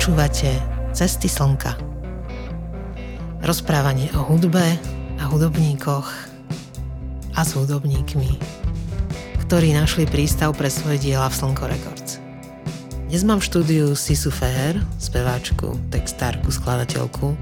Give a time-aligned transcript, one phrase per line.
[0.00, 0.56] Počúvate
[0.96, 1.76] Cesty slnka.
[3.44, 4.80] Rozprávanie o hudbe
[5.20, 6.08] a hudobníkoch
[7.36, 8.40] a s hudobníkmi,
[9.44, 12.16] ktorí našli prístav pre svoje diela v Slnko Records.
[13.12, 17.36] Dnes mám v štúdiu Sisu Feher, speváčku, textárku, skladateľku,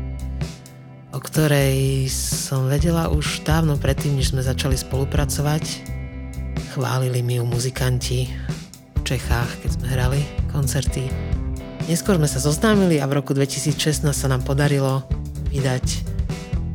[1.14, 5.94] o ktorej som vedela už dávno predtým, než sme začali spolupracovať.
[6.74, 8.27] Chválili mi ju muzikanti
[8.98, 11.27] v Čechách, keď sme hrali koncerty
[11.88, 15.09] Neskôr sme sa zoznámili a v roku 2016 sa nám podarilo
[15.48, 16.05] vydať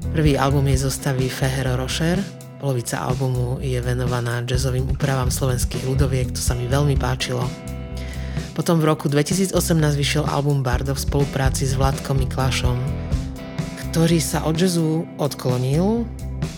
[0.09, 2.17] prvý album jej zostavy Fehero Rocher.
[2.58, 7.45] Polovica albumu je venovaná jazzovým úpravám slovenských ľudoviek, to sa mi veľmi páčilo.
[8.58, 9.53] Potom v roku 2018
[9.94, 12.81] vyšiel album Bardo v spolupráci s Vladkom Miklášom,
[13.94, 16.09] ktorý sa od jazzu odklonil.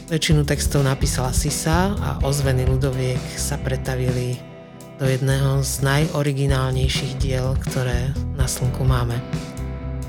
[0.07, 4.54] Väčšinu textov napísala Sisa a ozveny ľudoviek sa pretavili
[4.95, 9.19] do jedného z najoriginálnejších diel, ktoré na Slnku máme.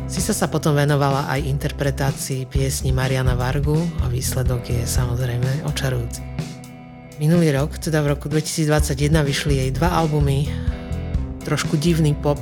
[0.07, 6.23] Sisa sa potom venovala aj interpretácii piesni Mariana Vargu a výsledok je samozrejme očarujúci.
[7.19, 10.47] Minulý rok, teda v roku 2021, vyšli jej dva albumy,
[11.43, 12.39] trošku divný pop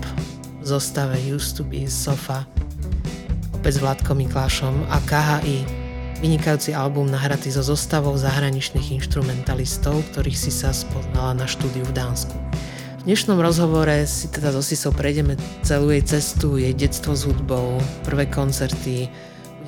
[0.60, 2.44] v zostave Used to be Sofa,
[3.56, 5.83] opäť s Vládkom Miklášom a KHI,
[6.24, 12.32] Vynikajúci album nahratý so zostavou zahraničných instrumentalistov, ktorých si sa spoznala na štúdiu v Dánsku.
[13.04, 17.76] V dnešnom rozhovore si teda so Sisou prejdeme celú jej cestu, jej detstvo s hudbou,
[18.08, 19.12] prvé koncerty,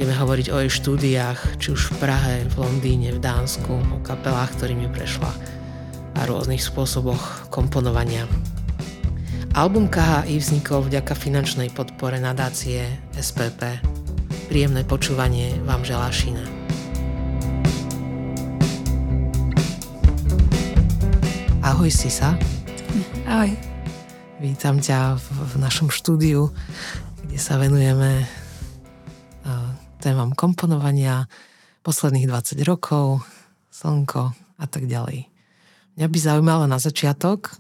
[0.01, 4.57] budeme hovoriť o jej štúdiách, či už v Prahe, v Londýne, v Dánsku, o kapelách,
[4.57, 5.29] ktorými prešla
[6.17, 8.25] a rôznych spôsoboch komponovania.
[9.53, 13.77] Album KHI vznikol vďaka finančnej podpore nadácie SPP
[14.47, 16.47] Príjemné počúvanie vám želá Šina.
[21.67, 22.39] Ahoj Sisa.
[23.27, 23.51] Ahoj.
[24.39, 26.55] Vítam ťa v, v našom štúdiu,
[27.27, 31.27] kde sa venujeme uh, témam komponovania
[31.83, 33.27] posledných 20 rokov,
[33.75, 34.31] slnko
[34.63, 35.27] a tak ďalej.
[35.99, 37.51] Mňa by zaujímalo na začiatok,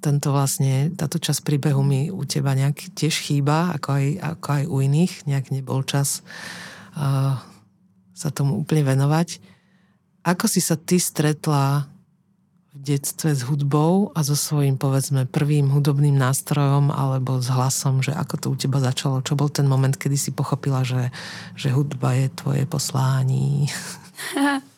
[0.00, 4.64] tento vlastne, táto časť príbehu mi u teba nejak tiež chýba, ako aj, ako aj
[4.66, 5.12] u iných.
[5.28, 6.24] Nejak nebol čas
[6.96, 7.36] uh,
[8.16, 9.40] sa tomu úplne venovať.
[10.24, 11.88] Ako si sa ty stretla
[12.70, 18.16] v detstve s hudbou a so svojím, povedzme, prvým hudobným nástrojom alebo s hlasom, že
[18.16, 19.20] ako to u teba začalo?
[19.24, 21.12] Čo bol ten moment, kedy si pochopila, že,
[21.58, 23.68] že hudba je tvoje poslání?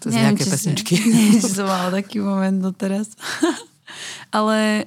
[0.00, 0.94] to z nejaké pesničky.
[1.02, 3.12] Neviem, či som mala taký moment doteraz.
[4.30, 4.86] Ale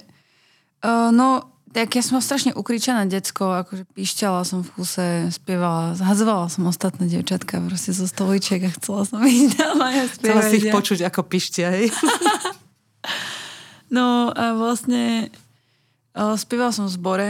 [0.84, 6.48] uh, no, tak ja som strašne ukričaná decko, akože píšťala som v kuse, spievala, zhazovala
[6.48, 10.40] som ostatné dievčatka proste zo stoličiek a chcela som ich doma ja spievať.
[10.40, 11.92] Chcela si ich počuť ako pišťa, hej?
[13.96, 15.28] no a vlastne
[16.16, 17.28] uh, spievala som v zbore,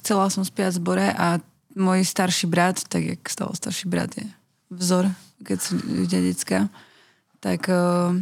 [0.00, 1.36] chcela som spievať v zbore a
[1.76, 4.24] môj starší brat, tak jak stalo starší brat je
[4.72, 5.12] vzor,
[5.44, 6.72] keď sú ľudia decka,
[7.44, 8.16] tak uh,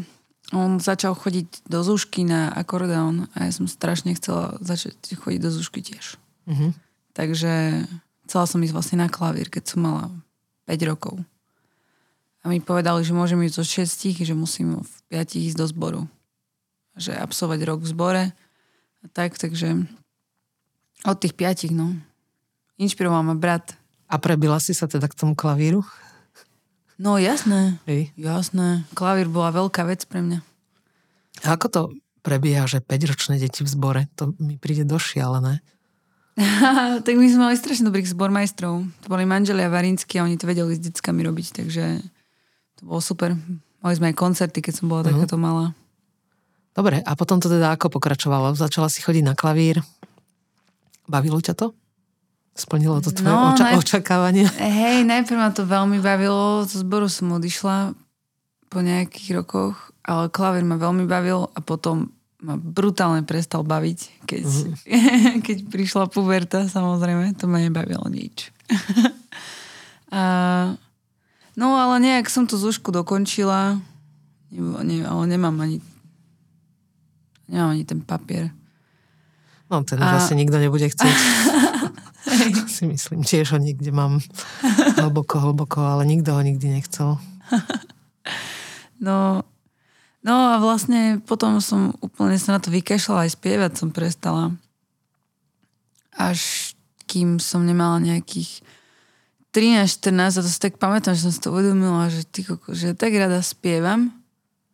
[0.54, 5.50] on začal chodiť do zúšky na akordeón a ja som strašne chcela začať chodiť do
[5.50, 6.16] zúšky tiež.
[6.46, 6.70] Mm-hmm.
[7.14, 7.52] Takže
[8.26, 10.04] chcela som ísť vlastne na klavír, keď som mala
[10.70, 11.14] 5 rokov.
[12.44, 16.02] A mi povedali, že môžem ísť zo 6, že musím v 5 ísť do zboru.
[16.94, 18.24] Že absolvovať rok v zbore.
[19.00, 19.88] A tak, takže
[21.08, 21.96] od tých 5, no.
[22.76, 23.72] Inšpiroval ma brat.
[24.12, 25.80] A prebila si sa teda k tomu klavíru?
[26.94, 28.14] No jasné, Hej.
[28.14, 28.86] jasné.
[28.94, 30.38] Klavír bola veľká vec pre mňa.
[31.42, 31.80] A ako to
[32.22, 34.02] prebieha, že 5-ročné deti v zbore?
[34.16, 35.58] To mi príde došialené.
[37.06, 38.86] tak my sme mali strašne dobrých zbormajstrov.
[38.86, 42.02] To boli manželia Varinsky a oni to vedeli s deckami robiť, takže
[42.78, 43.38] to bolo super.
[43.82, 45.14] Mali sme aj koncerty, keď som bola uh-huh.
[45.14, 45.74] takáto malá.
[46.74, 48.58] Dobre, a potom to teda ako pokračovalo?
[48.58, 49.78] Začala si chodiť na klavír.
[51.06, 51.70] Bavilo ťa to?
[52.54, 54.46] Splnilo to tvoje no, oča- najp- očakávania?
[54.80, 57.98] Hej, najprv ma to veľmi bavilo, zo zboru som odišla
[58.70, 62.14] po nejakých rokoch, ale klavír ma veľmi bavil a potom
[62.44, 65.38] ma brutálne prestal baviť, keď, mm.
[65.46, 68.54] keď prišla puberta, samozrejme, to ma nebavilo nič.
[70.14, 70.22] a,
[71.58, 73.82] no ale nejak som tú zúšku dokončila,
[74.54, 75.82] ne, ale nemám ani
[77.48, 78.50] nemám ani ten papier.
[79.74, 80.06] No ten a...
[80.06, 81.16] už asi nikto nebude chcieť.
[82.70, 84.22] si myslím, tiež ho niekde mám
[84.96, 87.18] hlboko, hlboko, ale nikto ho nikdy nechcel.
[89.04, 89.44] No,
[90.24, 94.54] no a vlastne potom som úplne sa na to vykašľala, aj spievať som prestala.
[96.16, 96.72] Až
[97.04, 98.64] kým som nemala nejakých
[99.52, 102.42] 13-14 a to si tak pamätám, že som si to uvedomila, že, ty,
[102.72, 104.08] že tak rada spievam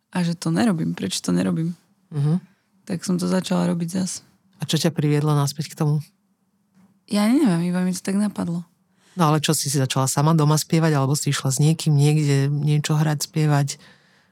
[0.09, 0.95] a že to nerobím.
[0.95, 1.75] Prečo to nerobím?
[2.09, 2.39] Uh-huh.
[2.87, 4.23] Tak som to začala robiť zas.
[4.61, 6.05] A čo ťa priviedlo naspäť k tomu?
[7.09, 8.63] Ja neviem, iba mi to tak napadlo.
[9.19, 12.47] No ale čo si si začala sama doma spievať, alebo si išla s niekým niekde
[12.47, 13.75] niečo hrať, spievať?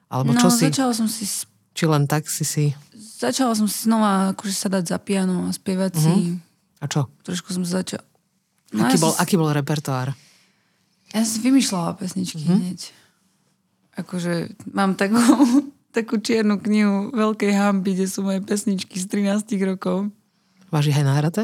[0.08, 0.72] Alebo no, čo si?
[0.72, 1.28] začala som si...
[1.76, 2.72] Či len tak si si...
[2.96, 6.04] Začala som si znova akože sa dať za piano a spievať uh-huh.
[6.08, 6.16] si.
[6.80, 7.12] A čo?
[7.28, 8.08] Trošku som začala...
[8.72, 10.16] No, aký, ja bol, som, aký bol repertoár?
[11.12, 12.56] Ja som si vymýšľala pesničky uh-huh.
[12.56, 12.80] hneď.
[14.00, 15.20] Akože mám takú,
[15.98, 20.08] takú čiernu knihu Veľkej hamby, kde sú moje pesničky z 13 rokov.
[20.70, 21.44] Máš ich aj nahraté?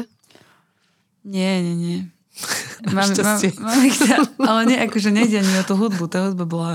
[1.26, 1.98] Nie, nie, nie.
[2.92, 3.96] Mám, mám, mám ich
[4.36, 6.06] ale nie, akože nejde ani o tú hudbu.
[6.12, 6.74] Tá hudba bola,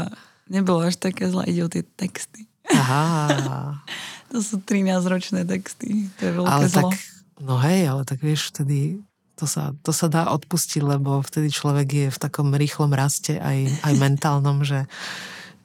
[0.50, 2.50] nebola až taká zlá, ide o tie texty.
[2.74, 3.78] Aha.
[4.34, 6.10] to sú 13-ročné texty.
[6.18, 6.90] To je veľké ale zlo.
[6.90, 6.98] tak,
[7.38, 9.00] no hej, ale tak vieš, vtedy
[9.42, 13.82] to sa, to sa dá odpustiť, lebo vtedy človek je v takom rýchlom raste aj,
[13.82, 14.86] aj mentálnom, že,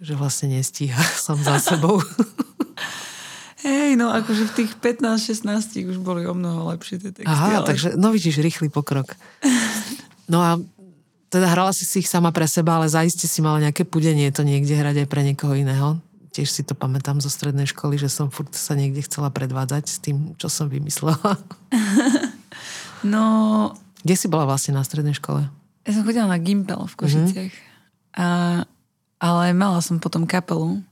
[0.01, 2.01] že vlastne nestíha som za sebou.
[3.67, 7.27] Hej, no akože v tých 15-16 už boli o mnoho lepšie tie texty.
[7.27, 7.67] Aha, ale...
[7.67, 9.19] takže, no vidíš, rýchly pokrok.
[10.31, 10.63] No a
[11.35, 14.47] teda hrala si si ich sama pre seba, ale zaiste si mala nejaké pudenie to
[14.47, 15.99] niekde hrať aj pre niekoho iného.
[16.31, 19.99] Tiež si to pamätám zo strednej školy, že som furt sa niekde chcela predvádzať s
[19.99, 21.19] tým, čo som vymyslela.
[23.05, 23.23] No...
[24.03, 25.47] Kde si bola vlastne na strednej škole?
[25.87, 27.55] Ja som chodila na Gimpel v Košiciach.
[27.55, 28.19] Mm-hmm.
[28.19, 28.27] A,
[29.23, 30.83] ale mala som potom kapelu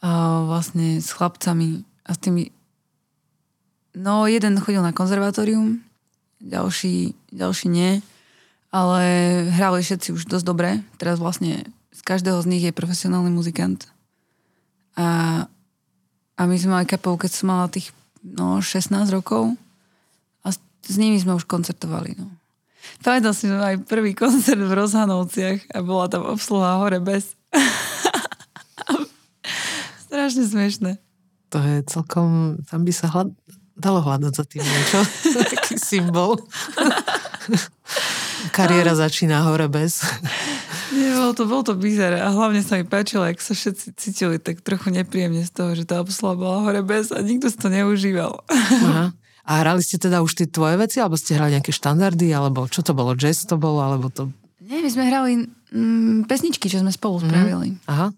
[0.00, 2.48] a vlastne s chlapcami a s tými
[3.96, 5.84] no jeden chodil na konzervatórium
[6.40, 8.00] ďalší, ďalší nie
[8.70, 9.02] ale
[9.50, 10.70] hrali všetci už dosť dobre.
[10.96, 13.90] Teraz vlastne z každého z nich je profesionálny muzikant.
[14.94, 15.44] A,
[16.38, 17.90] a my sme mali kapelu keď som mala tých
[18.22, 19.58] no 16 rokov.
[20.46, 22.30] A s, s nimi sme už koncertovali no.
[23.04, 27.36] Pamätal si, že aj prvý koncert v Rozhanovciach a bola tam obsluha hore bez
[30.20, 30.92] Strašne smiešne.
[31.48, 33.32] To je celkom, tam by sa hľad,
[33.72, 35.00] dalo hľadať za tým niečo.
[35.56, 36.36] Taký symbol.
[38.52, 40.04] Kariéra začína hore bez.
[40.92, 44.36] Nie, bolo to, bolo to bizaré a hlavne sa mi páčilo, ak sa všetci cítili
[44.36, 47.72] tak trochu nepríjemne z toho, že tá obsluha bola hore bez a nikto si to
[47.72, 48.44] neužíval.
[48.84, 49.16] Aha.
[49.48, 52.84] A hrali ste teda už tie tvoje veci, alebo ste hrali nejaké štandardy, alebo čo
[52.84, 54.28] to bolo, jazz to bolo, alebo to...
[54.60, 57.72] Nie, my sme hrali mm, pesničky, čo sme spolu spravili.
[57.72, 57.88] Mm.
[57.88, 58.12] Aha.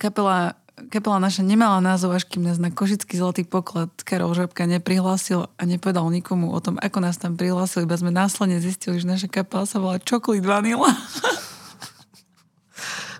[0.00, 0.56] Kapela
[0.88, 5.62] kapela naša nemala názov, až kým nás na Košický zlatý poklad Karol Žabka neprihlásil a
[5.68, 9.68] nepovedal nikomu o tom, ako nás tam prihlásil, iba sme následne zistili, že naša kapela
[9.68, 10.88] sa volá Chocolate Vanilla.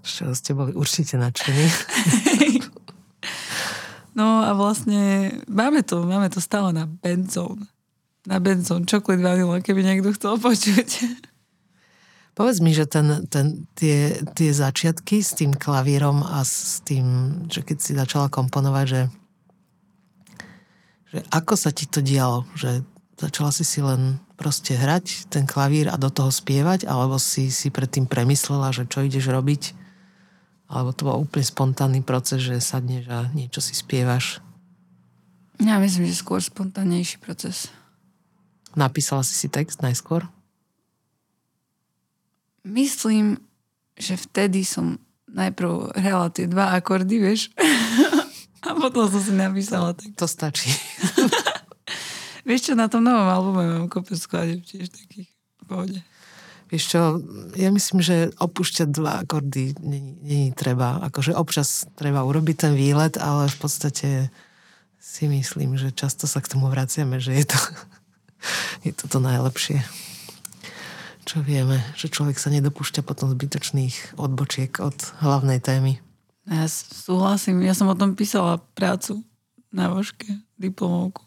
[0.00, 1.66] Čo ste boli určite nadšení.
[4.18, 7.68] no a vlastne máme to, máme to stále na Benzone.
[8.24, 11.29] Na Benzone, Chocolate Vanilla, keby niekto chcel počuť.
[12.40, 17.60] Povedz mi, že ten, ten, tie, tie začiatky s tým klavírom a s tým, že
[17.60, 19.02] keď si začala komponovať, že,
[21.12, 22.48] že ako sa ti to dialo?
[22.56, 22.80] Že
[23.20, 27.68] začala si si len proste hrať ten klavír a do toho spievať, alebo si si
[27.68, 29.76] predtým premyslela, že čo ideš robiť?
[30.72, 34.40] Alebo to bol úplne spontánny proces, že sadneš a niečo si spievaš?
[35.60, 37.68] Ja myslím, že skôr spontánnejší proces.
[38.72, 40.24] Napísala si si text najskôr?
[42.64, 43.40] Myslím,
[43.96, 45.00] že vtedy som
[45.30, 47.52] najprv hrala tie dva akordy, vieš.
[48.66, 50.12] A potom som si napísala tak.
[50.20, 50.68] To stačí.
[52.48, 55.98] vieš čo, na tom novom albume mám kopec skladeb tiež takých v pohode.
[56.68, 57.00] Vieš čo,
[57.56, 61.02] ja myslím, že opúšťať dva akordy není, není treba.
[61.08, 64.08] Akože občas treba urobiť ten výlet, ale v podstate
[65.00, 67.58] si myslím, že často sa k tomu vraciame, že je to,
[68.86, 69.80] je to to najlepšie
[71.30, 76.02] čo vieme, že človek sa nedopúšťa potom zbytočných odbočiek od hlavnej témy.
[76.50, 79.22] Ja súhlasím, ja som o tom písala prácu
[79.70, 80.26] na voške,
[80.58, 81.22] diplomovku.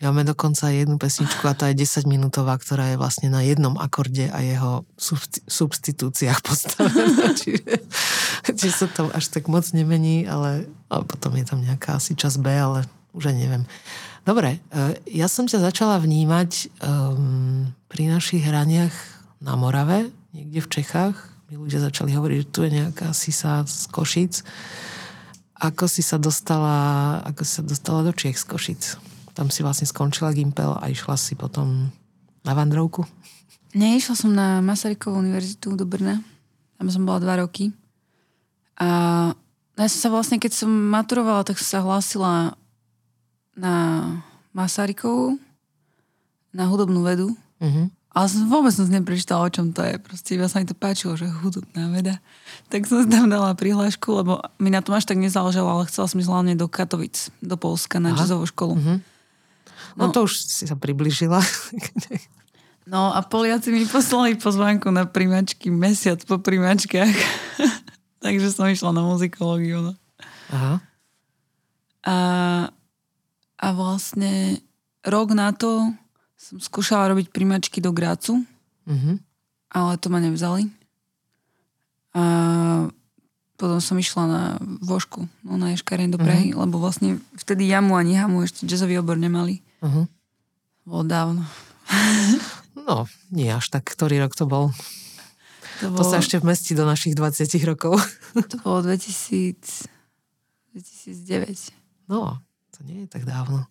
[0.00, 4.28] Máme dokonca jednu pesničku a tá je 10 minútová, ktorá je vlastne na jednom akorde
[4.28, 4.84] a jeho
[5.48, 7.32] substitúciách postavená.
[7.32, 7.80] čiže,
[8.44, 12.36] čiže sa to až tak moc nemení, ale, ale potom je tam nejaká asi čas
[12.36, 12.84] B, ale
[13.16, 13.64] už aj neviem.
[14.24, 20.68] Dobre, e, ja som ťa začala vnímať um, pri našich hraniach na Morave, niekde v
[20.68, 21.16] Čechách.
[21.50, 24.44] Mi ľudia začali hovoriť, že tu je nejaká sisa z Košic.
[25.60, 28.82] Ako si sa dostala, ako si sa dostala do Čech z Košic?
[29.34, 31.90] Tam si vlastne skončila Gimpel a išla si potom
[32.44, 33.02] na vandrovku?
[33.74, 36.22] Nie, išla som na Masarykovú univerzitu do Brna.
[36.78, 37.72] Tam som bola dva roky.
[38.80, 38.88] A
[39.76, 42.32] ja som sa vlastne, keď som maturovala, tak som sa hlásila
[43.56, 43.74] na
[44.52, 45.38] Masarykovú,
[46.50, 47.28] na hudobnú vedu.
[47.62, 47.86] Uh-huh.
[48.10, 49.94] Ale som vôbec som neprečítala, o čom to je.
[50.02, 52.18] Proste iba sa mi to páčilo, že hudobná veda.
[52.66, 56.18] Tak som tam dala prihlášku, lebo mi na tom až tak nezáležalo, ale chcela som
[56.18, 58.74] ísť hlavne do Katovic, do Polska na jazzovú školu.
[58.74, 58.98] Mm-hmm.
[59.94, 61.38] No, no to už si sa približila.
[62.90, 67.14] No a Poliaci mi poslali pozvánku na primačky mesiac po primačkách.
[68.24, 69.78] Takže som išla na muzikológiu.
[69.78, 69.92] No.
[70.50, 70.74] Aha.
[72.02, 72.16] A,
[73.62, 74.58] a vlastne
[75.06, 75.92] rok na to
[76.40, 78.40] som skúšala robiť primačky do Grácu,
[78.88, 79.20] Mhm.
[79.70, 80.72] ale to ma nevzali.
[82.16, 82.22] A
[83.54, 84.42] potom som išla na
[84.80, 89.20] Vošku, no na Ješkareň do Prahy, lebo vlastne vtedy jamu ani hamu ešte jazzový obor
[89.20, 89.60] nemali.
[89.84, 90.08] Uh-huh.
[90.82, 91.42] Bolo dávno.
[92.80, 94.72] No, nie až tak, ktorý rok to bol.
[95.78, 98.00] To, To bolo, sa ešte vmestí do našich 20 rokov.
[98.50, 99.86] to bolo 2000,
[100.74, 101.70] 2009.
[102.10, 102.40] No,
[102.74, 103.68] to nie je tak dávno.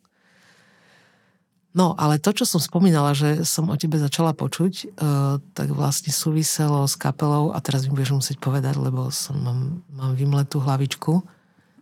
[1.70, 6.10] No, ale to, čo som spomínala, že som o tebe začala počuť, uh, tak vlastne
[6.10, 9.60] súviselo s kapelou a teraz mi budeš musieť povedať, lebo som, mám,
[9.94, 11.22] mám vymletú hlavičku.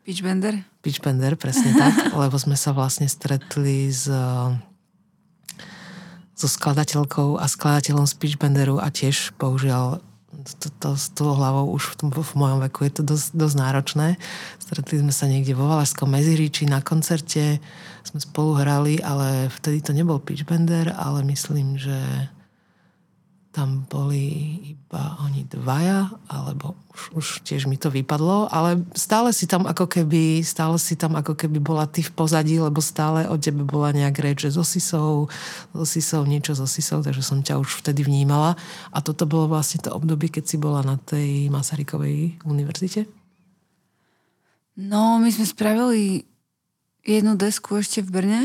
[0.04, 0.60] Pitchbender?
[0.84, 4.52] Pitch Bender, presne tak, lebo sme sa vlastne stretli s, eh,
[6.36, 10.04] so skladateľkou a skladateľom z Pitch Benderu a tiež bohužiaľ
[10.38, 13.56] to, to, s tou hlavou už v, tom, v mojom veku je to dosť, dosť
[13.58, 14.08] náročné.
[14.62, 17.58] Stretli sme sa niekde vo Valašskom Meziríči na koncerte,
[18.06, 21.98] sme spolu hrali, ale vtedy to nebol Pitch Bender, ale myslím, že
[23.58, 29.50] tam boli iba oni dvaja, alebo už, už tiež mi to vypadlo, ale stále si
[29.50, 33.34] tam ako keby, stále si tam ako keby bola ty v pozadí, lebo stále o
[33.34, 35.26] tebe bola nejak reč, že so Sisou,
[35.74, 38.54] so Sisou, niečo so Sisou, takže som ťa už vtedy vnímala.
[38.94, 43.10] A toto bolo vlastne to obdobie, keď si bola na tej Masarykovej univerzite?
[44.78, 46.30] No, my sme spravili
[47.02, 48.42] jednu desku ešte v Brne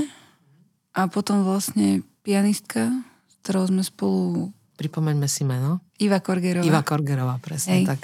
[0.97, 5.79] a potom vlastne pianistka, s ktorou sme spolu Pripomeňme si meno.
[6.03, 6.67] Iva Korgerová.
[6.67, 7.95] Iva Korgerová, presne Hej.
[7.95, 8.03] tak.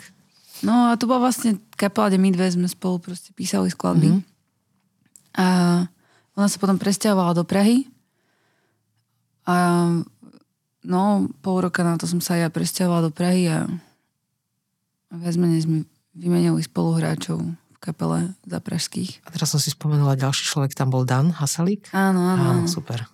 [0.62, 4.14] No a to bola vlastne kapela, kde my dve sme spolu proste písali skladby.
[4.14, 4.20] Mhm.
[5.38, 5.46] A
[6.38, 7.90] ona sa potom presťahovala do Prahy.
[9.42, 9.90] A
[10.86, 13.66] no, pol roka na to som sa ja presťahovala do Prahy a
[15.10, 15.78] viac menej sme
[16.14, 19.26] vymenili spoluhráčov v kapele za pražských.
[19.26, 21.90] A teraz som si spomenula, ďalší človek tam bol Dan Hasalík.
[21.90, 22.22] Áno.
[22.22, 22.70] Áno, áno.
[22.70, 23.06] super.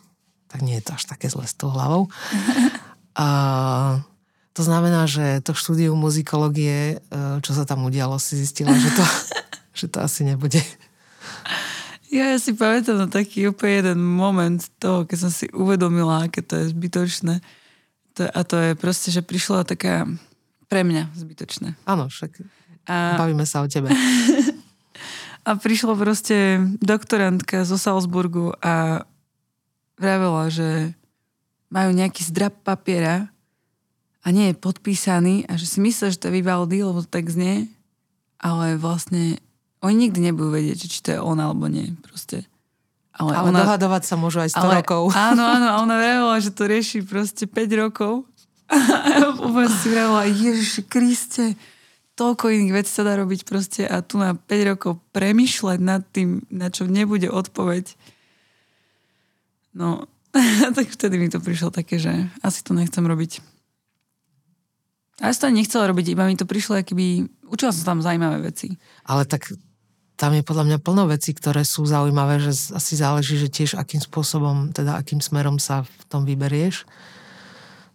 [0.53, 2.09] Tak nie je to až také zle s tou hlavou.
[3.15, 3.27] A
[4.55, 9.05] to znamená, že to štúdium muzikológie, e, čo sa tam udialo, si zistila, že to,
[9.83, 10.63] že to asi nebude.
[12.15, 16.47] Ja, ja si pamätám na taký úplne jeden moment toho, keď som si uvedomila, aké
[16.47, 17.43] to je zbytočné.
[18.15, 20.07] To, a to je proste, že prišla taká
[20.71, 21.75] pre mňa zbytočné.
[21.83, 22.39] Áno, však
[22.87, 23.91] A, bavíme sa o tebe.
[25.49, 29.03] a prišla proste doktorantka zo Salzburgu a
[29.99, 30.95] vravela, že
[31.75, 33.27] majú nejaký zdrab papiera
[34.23, 37.27] a nie je podpísaný a že si myslia, že to je Vivaldi, lebo to tak
[37.27, 37.67] znie,
[38.39, 39.43] ale vlastne
[39.83, 41.93] oni nikdy nebudú vedieť, či to je on alebo nie.
[42.07, 42.47] Proste.
[43.15, 45.03] Ale, Ale ona, dohadovať sa môžu aj 100 ale, rokov.
[45.13, 48.25] Áno, áno, a ona vravela, že to rieši proste 5 rokov.
[48.71, 51.59] A úplne si vravela, Ježiši Kriste,
[52.15, 56.47] toľko iných vecí sa dá robiť proste a tu na 5 rokov premyšľať nad tým,
[56.49, 57.93] na čo nebude odpoveď.
[59.75, 60.07] No,
[60.77, 62.11] tak vtedy mi to prišlo také, že
[62.43, 63.43] asi to nechcem robiť.
[65.23, 67.31] A ja som to nechcela robiť, iba mi to prišlo, akýby...
[67.47, 68.75] Učila som tam zaujímavé veci.
[69.07, 69.47] Ale tak
[70.19, 74.03] tam je podľa mňa plno vecí, ktoré sú zaujímavé, že asi záleží, že tiež akým
[74.03, 76.83] spôsobom, teda akým smerom sa v tom vyberieš.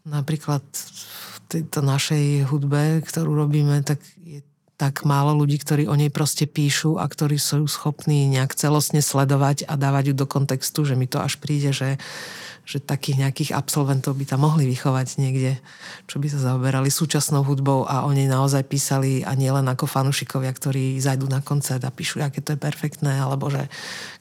[0.08, 4.39] Napríklad v tejto našej hudbe, ktorú robíme, tak je
[4.80, 9.68] tak málo ľudí, ktorí o nej proste píšu a ktorí sú schopní nejak celostne sledovať
[9.68, 12.00] a dávať ju do kontextu, že mi to až príde, že,
[12.64, 15.60] že takých nejakých absolventov by tam mohli vychovať niekde,
[16.08, 19.84] čo by sa zaoberali súčasnou hudbou a o nej naozaj písali a nie len ako
[19.84, 23.68] fanúšikovia, ktorí zajdu na koncert a píšu, aké to je perfektné, alebo že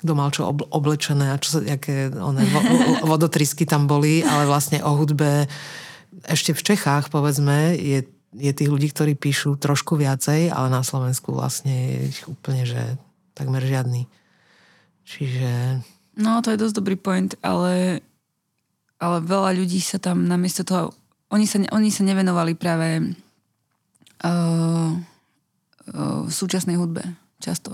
[0.03, 4.43] kto mal čo obl- oblečené a čo aké one, vo, vo- vodotrysky tam boli, ale
[4.51, 5.47] vlastne o hudbe
[6.27, 11.35] ešte v Čechách, povedzme, je, je tých ľudí, ktorí píšu trošku viacej, ale na Slovensku
[11.35, 12.97] vlastne je ich úplne, že
[13.35, 14.07] takmer žiadny.
[15.05, 15.83] Čiže
[16.19, 18.03] No, to je dosť dobrý point, ale,
[18.99, 20.91] ale veľa ľudí sa tam namiesto toho...
[21.31, 23.15] Oni sa, oni sa nevenovali práve
[24.27, 27.07] uh, uh, súčasnej hudbe
[27.39, 27.71] často.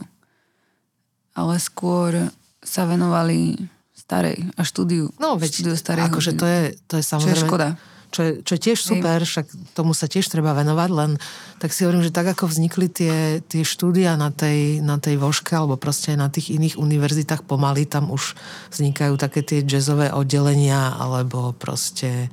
[1.33, 2.29] Ale skôr
[2.61, 3.57] sa venovali
[3.97, 5.09] starej a štúdiu.
[5.17, 7.49] no veď, štúdiu starej akože to je, to je Čo je samozrejme...
[7.49, 7.69] škoda.
[8.15, 11.19] Čo je, čo je tiež super, však tomu sa tiež treba venovať, len
[11.59, 15.51] tak si hovorím, že tak ako vznikli tie, tie štúdia na tej, na tej voške,
[15.51, 18.39] alebo proste aj na tých iných univerzitách pomaly, tam už
[18.71, 22.31] vznikajú také tie jazzové oddelenia, alebo proste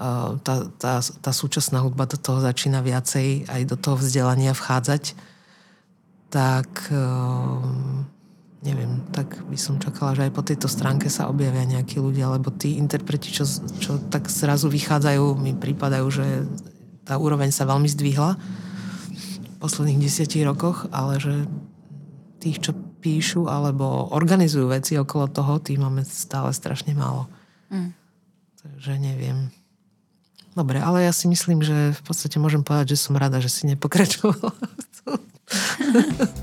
[0.00, 5.12] uh, tá, tá, tá súčasná hudba do toho začína viacej aj do toho vzdelania vchádzať,
[6.32, 8.08] tak um,
[8.62, 12.54] neviem, tak by som čakala, že aj po tejto stránke sa objavia nejakí ľudia, lebo
[12.54, 13.42] tí interpreti, čo,
[13.82, 16.46] čo tak zrazu vychádzajú, mi prípadajú, že
[17.02, 21.34] tá úroveň sa veľmi zdvihla v posledných desiatich rokoch, ale že
[22.38, 27.26] tých, čo píšu alebo organizujú veci okolo toho, tých máme stále strašne málo.
[27.66, 27.90] Mm.
[28.62, 29.50] Takže neviem.
[30.54, 33.66] Dobre, ale ja si myslím, že v podstate môžem povedať, že som rada, že si
[33.66, 34.54] nepokračovala.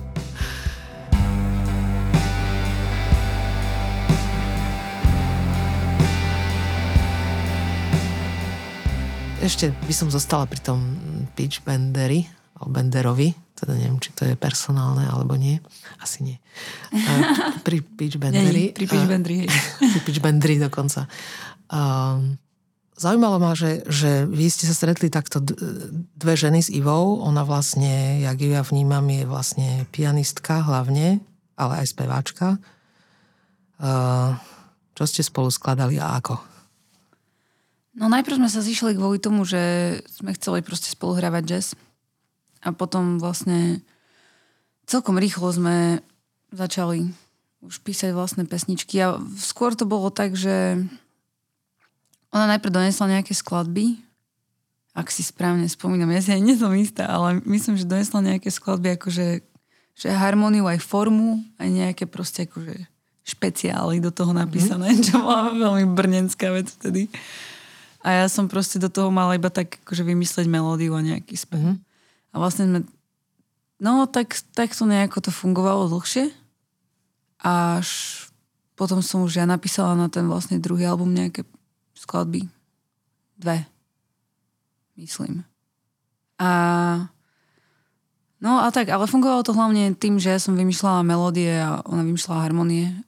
[9.40, 10.84] Ešte by som zostala pri tom
[11.32, 12.28] Pitch Benderi,
[12.60, 15.60] alebo Benderovi, teda neviem, či to je personálne alebo nie.
[16.00, 16.38] Asi nie.
[17.68, 18.76] Pri Pitch Benderi.
[18.76, 19.48] Pri Pitch Benderi.
[19.96, 21.08] pri Pitch Benderi dokonca.
[21.72, 22.40] Um,
[23.00, 25.40] Zaujímalo ma, že, že vy ste sa stretli takto
[26.20, 27.24] dve ženy s Ivou.
[27.24, 31.24] Ona vlastne, jak ju ja vnímam, je vlastne pianistka hlavne,
[31.56, 32.60] ale aj speváčka.
[33.80, 34.36] Uh,
[35.00, 36.49] čo ste spolu skladali a ako?
[38.00, 39.60] No najprv sme sa zišli kvôli tomu, že
[40.08, 41.68] sme chceli proste spolu hrávať jazz.
[42.64, 43.84] A potom vlastne
[44.88, 46.00] celkom rýchlo sme
[46.56, 47.12] začali
[47.60, 49.04] už písať vlastné pesničky.
[49.04, 50.80] A skôr to bolo tak, že
[52.32, 54.00] ona najprv donesla nejaké skladby,
[54.96, 58.50] ak si správne spomínam, ja si aj nie som istá, ale myslím, že donesla nejaké
[58.50, 59.46] skladby, akože
[60.00, 62.88] že harmóniu, aj formu, aj nejaké proste akože
[63.28, 65.06] špeciály do toho napísané, mm-hmm.
[65.06, 67.12] čo bola veľmi brnenská vec vtedy.
[68.00, 71.60] A ja som proste do toho mala iba tak akože vymysleť melódiu a nejaký spev.
[71.60, 71.78] Mm-hmm.
[72.32, 72.80] A vlastne sme...
[73.80, 76.32] No, tak, tak to nejako to fungovalo dlhšie.
[77.44, 77.88] Až
[78.80, 81.44] potom som už ja napísala na ten vlastne druhý album nejaké
[81.96, 82.48] skladby.
[83.36, 83.68] Dve.
[84.96, 85.44] Myslím.
[86.40, 86.50] A
[88.40, 92.08] No a tak, ale fungovalo to hlavne tým, že ja som vymýšľala melódie a ona
[92.08, 93.04] vymýšľala harmonie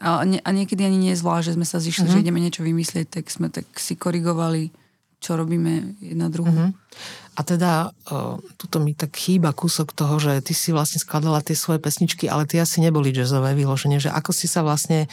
[0.00, 2.16] a, nie, a niekedy ani nie zvlášť, že sme sa zišli, mm-hmm.
[2.16, 4.72] že ideme niečo vymyslieť, tak sme tak si korigovali,
[5.20, 6.72] čo robíme jedna druhú.
[6.72, 7.36] Mm-hmm.
[7.36, 11.52] A teda, uh, tuto mi tak chýba kúsok toho, že ty si vlastne skladala tie
[11.52, 15.04] svoje pesničky, ale tie asi neboli jazzové vyloženie, že ako si sa vlastne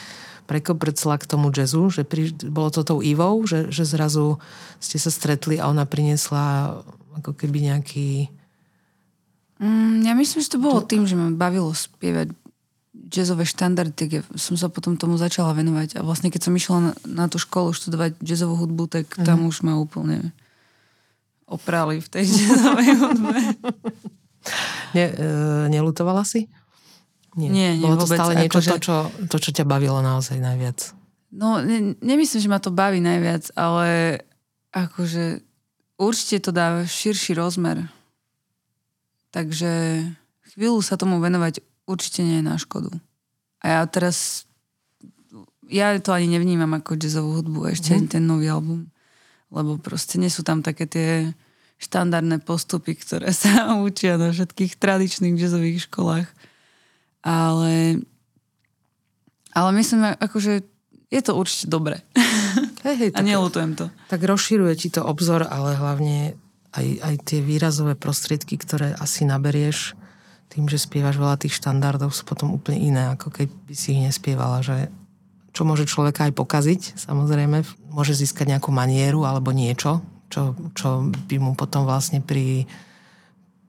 [0.48, 4.40] prekoprcla k tomu jazzu, že pri, bolo to tou Ivou, že, že zrazu
[4.80, 6.80] ste sa stretli a ona priniesla
[7.20, 8.32] ako keby nejaký...
[9.60, 12.32] Mm, ja myslím, že to bolo tým, že ma bavilo spievať
[13.08, 15.98] jazzové štandardy, tak ja som sa potom tomu začala venovať.
[15.98, 19.24] A vlastne keď som išla na, na tú školu študovať jazzovú hudbu, tak mm.
[19.24, 20.36] tam už ma úplne
[21.48, 23.40] oprali v tej jazzovej hudbe.
[24.96, 25.26] Ne, e,
[25.72, 26.52] nelutovala si?
[27.38, 28.70] Nie, nie, nie Bolo to vôbec, stále niečo, akože...
[28.74, 28.96] to, čo,
[29.30, 30.98] to, čo ťa bavilo naozaj najviac?
[31.30, 34.20] No, ne, nemyslím, že ma to baví najviac, ale
[34.74, 35.46] akože
[36.02, 37.86] určite to dá širší rozmer.
[39.30, 40.02] Takže
[40.56, 42.92] chvíľu sa tomu venovať určite nie je na škodu.
[43.64, 44.46] A ja teraz,
[45.66, 47.96] ja to ani nevnímam ako jazzovú hudbu, ešte mm.
[47.96, 48.92] ani ten nový album.
[49.48, 51.32] Lebo proste nie sú tam také tie
[51.80, 56.28] štandardné postupy, ktoré sa učia na všetkých tradičných jazzových školách.
[57.26, 58.04] Ale,
[59.52, 60.64] ale myslím, akože
[61.08, 62.04] je to určite dobré.
[62.88, 63.92] Hej, hej, a nelutujem to.
[64.08, 66.40] Tak rozširuje ti to obzor, ale hlavne
[66.72, 69.98] aj, aj tie výrazové prostriedky, ktoré asi naberieš,
[70.58, 74.66] tým, že spievaš veľa tých štandardov, sú potom úplne iné, ako keby si ich nespievala,
[74.66, 74.90] že
[75.54, 77.62] čo môže človeka aj pokaziť, samozrejme,
[77.94, 80.02] môže získať nejakú manieru alebo niečo,
[80.34, 82.66] čo, čo by mu potom vlastne pri,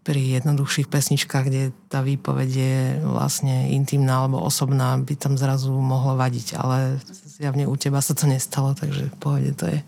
[0.01, 6.17] pri jednoduchších pesničkách, kde tá výpoveď je vlastne intimná alebo osobná, by tam zrazu mohlo
[6.17, 6.97] vadiť, ale
[7.37, 9.81] zjavne u teba sa to nestalo, takže v pohode to je.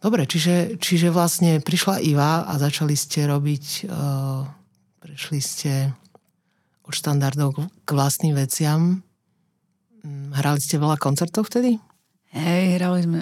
[0.00, 4.55] Dobre, čiže, čiže vlastne prišla Iva a začali ste robiť uh,
[5.06, 5.94] Prešli ste
[6.82, 7.54] od štandardov
[7.86, 9.06] k vlastným veciam.
[10.02, 11.78] Mm, hrali ste veľa koncertov vtedy?
[12.34, 13.20] Hej, hrali sme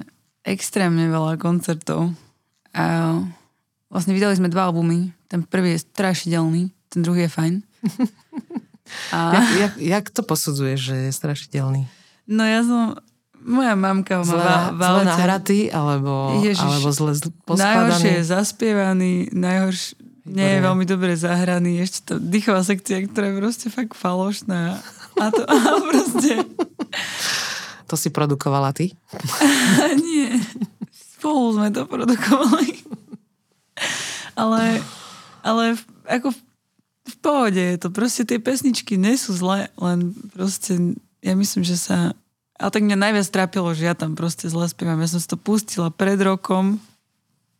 [0.49, 2.16] extrémne veľa koncertov.
[2.73, 3.20] A
[3.92, 5.12] vlastne vydali sme dva albumy.
[5.29, 7.55] Ten prvý je strašidelný, ten druhý je fajn.
[9.12, 9.37] A...
[9.37, 11.85] Jak, jak, jak to posudzuješ, že je strašidelný?
[12.25, 12.97] No ja som...
[13.44, 14.40] Moja mamka ma zle,
[14.73, 17.12] v Zle nahratý, alebo, Ježiš, alebo zle
[17.44, 17.61] poskladaný?
[17.61, 23.40] Najhoršie je zaspievaný, najhoršie, nie je veľmi dobre zahraný, ešte tá dýchová sekcia, ktorá je
[23.44, 24.80] proste fakt falošná.
[25.20, 26.48] A to a proste...
[27.92, 28.96] To si produkovala ty?
[30.08, 30.40] Nie.
[30.88, 32.80] Spolu sme to produkovali.
[34.32, 34.80] ale,
[35.44, 35.76] ale
[36.08, 36.38] ako v,
[37.04, 37.92] v pohode je to.
[37.92, 42.16] Proste tie pesničky nie sú zlé, len proste ja myslím, že sa...
[42.56, 44.96] Ale tak mňa najviac trápilo, že ja tam proste zle spievam.
[45.04, 46.80] Ja som si to pustila pred rokom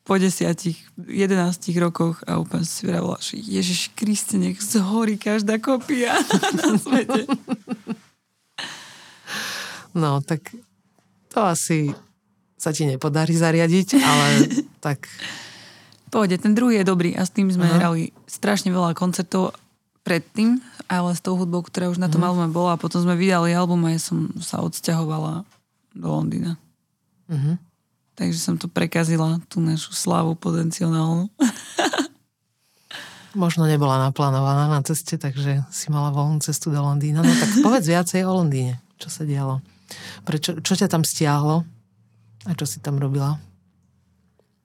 [0.05, 6.13] po desiatich, jedenáctich rokoch a úplne si vravila, že Ježiš Kriste, nech zhorí každá kopia
[6.61, 7.25] na svete.
[9.97, 10.53] No, tak
[11.33, 11.97] to asi
[12.61, 14.27] sa ti nepodarí zariadiť, ale
[14.87, 15.09] tak...
[16.13, 17.75] Pohode, ten druhý je dobrý a s tým sme Aha.
[17.75, 19.51] hrali strašne veľa koncertov
[20.07, 22.39] predtým, ale s tou hudbou, ktorá už na tom uh-huh.
[22.39, 25.43] albume bola a potom sme vydali album a ja som sa odsťahovala
[25.97, 26.55] do Londýna.
[27.27, 27.59] Uh-huh.
[28.15, 31.27] Takže som to prekazila, tú našu slavu potenciálnu.
[33.35, 37.27] Možno nebola naplánovaná na ceste, takže si mala voľnú cestu do Londýna.
[37.27, 38.79] No tak povedz viacej o Londýne.
[39.03, 39.59] Čo sa dialo?
[40.23, 41.67] Prečo, čo ťa tam stiahlo?
[42.47, 43.43] A čo si tam robila?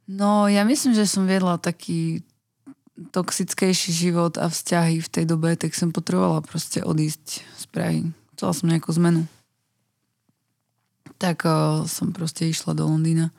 [0.06, 2.22] No, ja myslím, že som viedla taký
[3.10, 8.14] toxickejší život a vzťahy v tej dobe, tak som potrebovala proste odísť z Prahy.
[8.38, 9.26] Chcela som nejakú zmenu
[11.20, 13.36] tak uh, som proste išla do Londýna.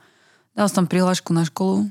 [0.52, 1.88] Dala som tam prihlášku na školu,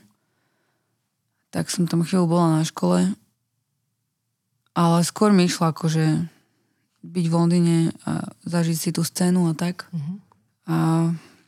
[1.49, 3.17] tak som tam chvíľu bola na škole,
[4.77, 6.29] ale skôr mi išla akože
[7.01, 9.89] byť v Londýne a zažiť si tú scénu a tak.
[9.89, 10.17] Uh-huh.
[10.69, 10.75] A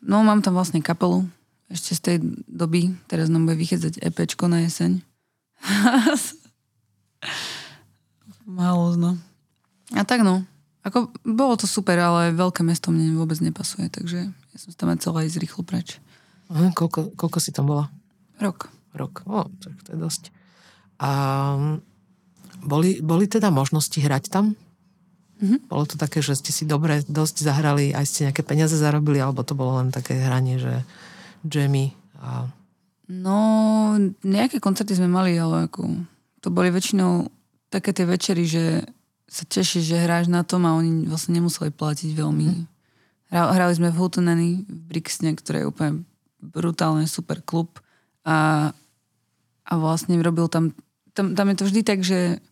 [0.02, 1.30] no mám tam vlastne kapelu
[1.72, 2.18] ešte z tej
[2.52, 5.00] doby, teraz nám bude vychádzať EPčko na jeseň.
[8.60, 9.16] Málo no.
[9.96, 10.44] A tak no,
[10.82, 15.26] ako, bolo to super, ale veľké mesto mne vôbec nepasuje, takže ja som tam chcela
[15.26, 16.02] ísť rýchlo preč.
[16.50, 17.88] Aha, koľko, koľko si tam bola?
[18.42, 18.68] Rok.
[18.92, 20.24] Rok, o, tak to je dosť.
[21.00, 21.10] A
[22.60, 24.58] boli, boli teda možnosti hrať tam?
[25.42, 25.72] Mm-hmm.
[25.72, 29.42] Bolo to také, že ste si dobre dosť zahrali, aj ste nejaké peniaze zarobili, alebo
[29.42, 30.86] to bolo len také hranie, že
[31.48, 32.52] jammy a...
[33.12, 35.84] No, nejaké koncerty sme mali, ale ako,
[36.40, 37.28] to boli väčšinou
[37.74, 38.64] také tie večery, že
[39.32, 42.48] sa tešíš, že hráš na tom a oni vlastne nemuseli platiť veľmi.
[42.52, 42.64] Mm.
[43.32, 46.04] Hrali sme v Hutuneny v Brixne, ktoré je úplne
[46.44, 47.80] brutálne super klub
[48.28, 48.70] a,
[49.64, 50.76] a vlastne robil tam,
[51.16, 52.44] tam, tam je to vždy tak, že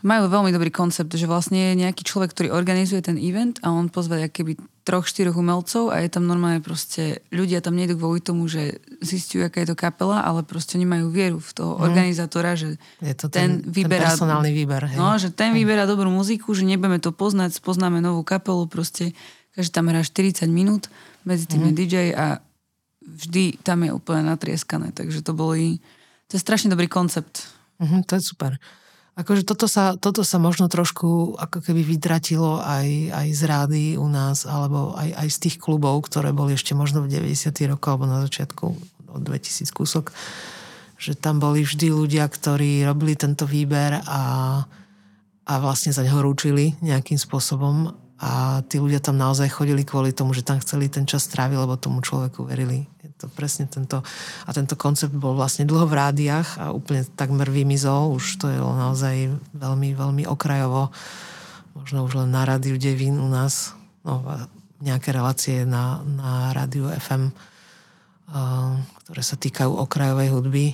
[0.00, 3.92] majú veľmi dobrý koncept, že vlastne je nejaký človek, ktorý organizuje ten event a on
[3.92, 8.50] pozve keby troch, štyroch umelcov a je tam normálne proste, ľudia tam nejdu kvôli tomu,
[8.50, 11.82] že zistujú, aká je to kapela, ale proste oni majú vieru v toho mm.
[11.86, 14.82] organizátora, že je to ten, ten, vyberá, ten personálny výber.
[14.90, 14.98] Hej.
[14.98, 19.14] No, že ten vyberá dobrú muziku, že nebudeme to poznať, spoznáme novú kapelu, proste,
[19.54, 20.90] že tam hrá 40 minút,
[21.22, 21.68] medzi tým mm.
[21.70, 22.42] je DJ a
[23.06, 25.78] vždy tam je úplne natrieskané, takže to boli,
[26.26, 27.46] to je strašne dobrý koncept.
[27.78, 28.58] Mm, to je super.
[29.12, 34.08] Akože toto sa, toto sa možno trošku ako keby vytratilo aj, aj z rády u
[34.08, 37.52] nás, alebo aj, aj z tých klubov, ktoré boli ešte možno v 90.
[37.68, 38.64] rokoch, alebo na začiatku
[39.12, 40.16] od 2000 kúsok,
[40.96, 44.22] že tam boli vždy ľudia, ktorí robili tento výber a,
[45.44, 47.92] a vlastne za neho rúčili nejakým spôsobom
[48.22, 51.74] a tí ľudia tam naozaj chodili kvôli tomu, že tam chceli ten čas stráviť, lebo
[51.74, 52.86] tomu človeku verili.
[53.18, 53.98] To presne tento,
[54.46, 58.58] a tento koncept bol vlastne dlho v rádiách a úplne takmer vymizol, už to je
[58.62, 59.26] naozaj
[59.58, 60.94] veľmi, veľmi okrajovo,
[61.74, 63.74] možno už len na rádiu Devín u nás,
[64.06, 64.22] no,
[64.78, 67.34] nejaké relácie na, na rádiu FM,
[69.06, 70.66] ktoré sa týkajú okrajovej hudby,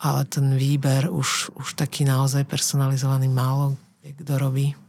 [0.00, 4.85] ale ten výber už, už taký naozaj personalizovaný málo kto robí.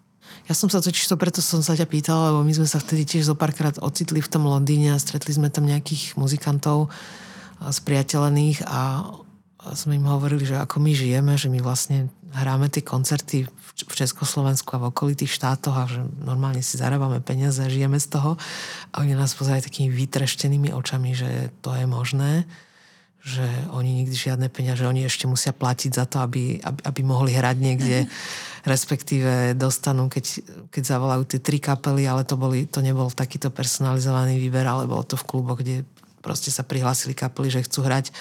[0.47, 3.03] Ja som sa totiž to, preto som sa ťa pýtala, lebo my sme sa vtedy
[3.03, 6.87] tiež zo párkrát ocitli v tom Londýne a stretli sme tam nejakých muzikantov
[7.61, 9.11] spriateľených a
[9.73, 14.67] sme im hovorili, že ako my žijeme, že my vlastne hráme tie koncerty v Československu
[14.73, 18.39] a v okolitých štátoch a že normálne si zarábame peniaze a žijeme z toho.
[18.93, 22.47] A oni nás pozerajú takými vytreštenými očami, že to je možné
[23.27, 23.43] že
[23.75, 27.57] oni nikdy žiadne peniaze, oni ešte musia platiť za to, aby, aby, aby mohli hrať
[27.59, 28.07] niekde,
[28.63, 34.39] respektíve dostanú, keď, keď zavolajú tie tri kapely, ale to, boli, to nebol takýto personalizovaný
[34.39, 35.83] výber, ale bolo to v kluboch, kde
[36.23, 38.15] proste sa prihlásili kapely, že chcú hrať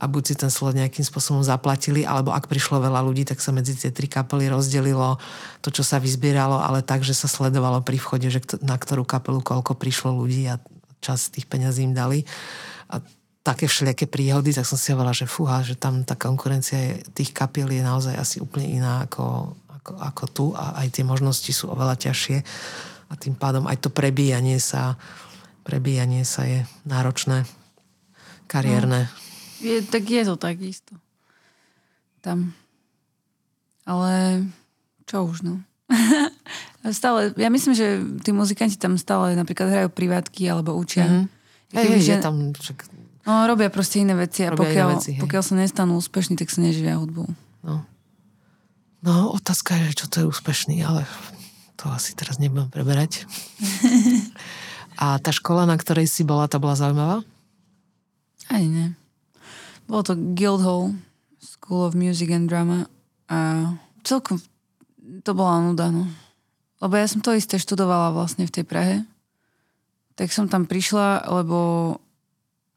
[0.00, 3.52] a buď si ten slot nejakým spôsobom zaplatili, alebo ak prišlo veľa ľudí, tak sa
[3.52, 5.20] medzi tie tri kapely rozdelilo
[5.60, 9.44] to, čo sa vyzbieralo, ale tak, že sa sledovalo pri vchode, že na ktorú kapelu
[9.44, 10.56] koľko prišlo ľudí a
[11.04, 12.24] čas tých peňazí im dali.
[12.88, 13.04] A
[13.40, 17.32] také všelijaké príhody, tak som si hovorila, že fúha, že tam tá konkurencia je, tých
[17.32, 21.72] kapiel je naozaj asi úplne iná ako, ako, ako tu a aj tie možnosti sú
[21.72, 22.38] oveľa ťažšie
[23.10, 25.00] a tým pádom aj to prebíjanie sa
[25.64, 27.46] prebíjanie sa je náročné,
[28.50, 29.06] kariérne.
[29.06, 29.16] No,
[29.62, 30.96] je, tak je to tak isto.
[32.24, 32.52] Tam.
[33.84, 34.44] Ale
[35.06, 35.62] čo už, no.
[36.90, 41.06] stále, ja myslím, že tí muzikanti tam stále napríklad hrajú privátky alebo učia.
[41.06, 41.26] Mm-hmm.
[41.70, 42.78] Hej, hej, že tam však
[43.30, 46.58] No, robia proste iné veci a pokiaľ, iné veci, pokiaľ sa nestanú úspešní, tak sa
[46.66, 47.30] neživia hudbou.
[47.62, 47.86] No.
[49.06, 51.06] no, otázka je, čo to je úspešný, ale
[51.78, 53.30] to asi teraz nebudem preberať.
[55.02, 57.22] a tá škola, na ktorej si bola, tá bola zaujímavá?
[58.50, 58.98] Aj ne.
[59.86, 60.98] Bolo to Guildhall
[61.38, 62.90] School of Music and Drama
[63.30, 63.70] a
[64.02, 64.42] celkom
[65.22, 66.10] to bola nuda, no.
[66.82, 68.96] Lebo ja som to isté študovala vlastne v tej Prahe.
[70.18, 71.94] Tak som tam prišla, lebo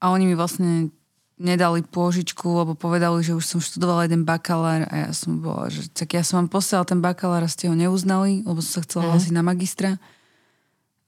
[0.03, 0.91] a oni mi vlastne
[1.39, 5.87] nedali pôžičku, lebo povedali, že už som študovala jeden bakalár a ja som bola, že
[5.89, 9.15] tak ja som vám posielala ten bakalár a ste ho neuznali, lebo som sa chcela
[9.15, 9.31] mm.
[9.31, 9.91] na magistra.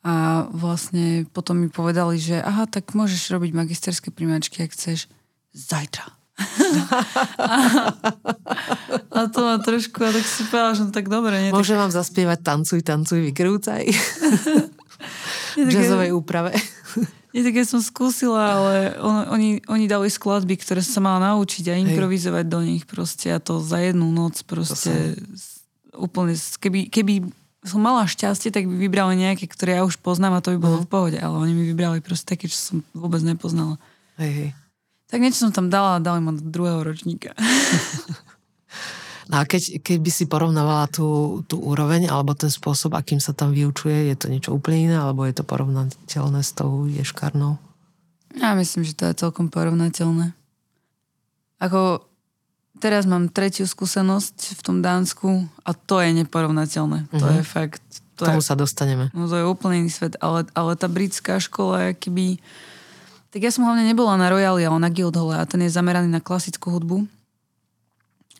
[0.05, 5.09] A vlastne potom mi povedali, že aha, tak môžeš robiť magisterské primáčky, ak chceš,
[5.51, 6.05] zajtra.
[7.41, 7.57] a,
[9.17, 11.35] a to ma trošku, a tak si povedala, že no tak dobre.
[11.47, 11.89] Nie, Môžem tak...
[11.89, 13.83] vám zaspievať Tancuj, tancuj, vykrúcaj.
[15.65, 16.53] v jazzovej úprave.
[17.35, 21.67] Nie, tak ja som skúsila, ale on, oni, oni dali skladby, ktoré sa mala naučiť
[21.67, 22.53] a improvizovať Hej.
[22.55, 25.19] do nich proste a to za jednu noc proste
[25.91, 26.31] úplne,
[26.63, 27.27] keby, keby
[27.67, 30.79] som mala šťastie, tak by vybrali nejaké, ktoré ja už poznám a to by bolo
[30.79, 30.87] uh-huh.
[30.87, 33.75] v pohode, ale oni mi vybrali proste také, čo som vôbec nepoznala.
[34.15, 34.49] Hej, hej.
[35.11, 37.35] Tak niečo som tam dala a dali ma do druhého ročníka.
[39.25, 43.33] No a keď, keď by si porovnávala tú, tú úroveň alebo ten spôsob, akým sa
[43.33, 47.57] tam vyučuje, je to niečo úplne iné alebo je to porovnateľné s tou ješkarnou?
[48.37, 50.37] Ja myslím, že to je celkom porovnateľné.
[51.57, 52.05] Ako
[52.77, 57.09] teraz mám tretiu skúsenosť v tom Dánsku a to je neporovnateľné.
[57.09, 57.19] Uh-huh.
[57.21, 57.35] To mhm.
[57.41, 57.85] je fakt...
[58.15, 59.11] To Tomu je, sa dostaneme.
[59.11, 62.39] No to je úplne iný svet, ale, ale tá britská škola, keby...
[63.35, 66.23] Tak ja som hlavne nebola na Royale, ale na Guildhall a ten je zameraný na
[66.23, 67.03] klasickú hudbu.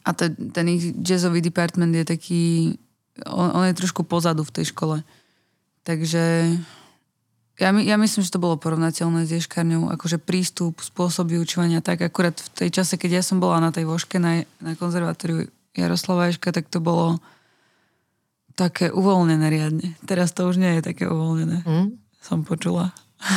[0.05, 2.43] A ten, ten ich jazzový department je taký...
[3.25, 5.01] On, on je trošku pozadu v tej škole.
[5.85, 6.53] Takže
[7.55, 12.03] ja, my, ja myslím, že to bolo porovnateľné s ješkarňou, akože prístup, spôsob vyučovania, tak
[12.03, 16.27] akurát v tej čase, keď ja som bola na tej voške na, na konzervatóriu Jaroslava
[16.27, 17.23] Ješka, tak to bolo
[18.59, 19.95] také uvoľnené riadne.
[20.03, 21.63] Teraz to už nie je také uvoľnené.
[21.63, 21.95] Mm?
[22.19, 22.91] Som počula.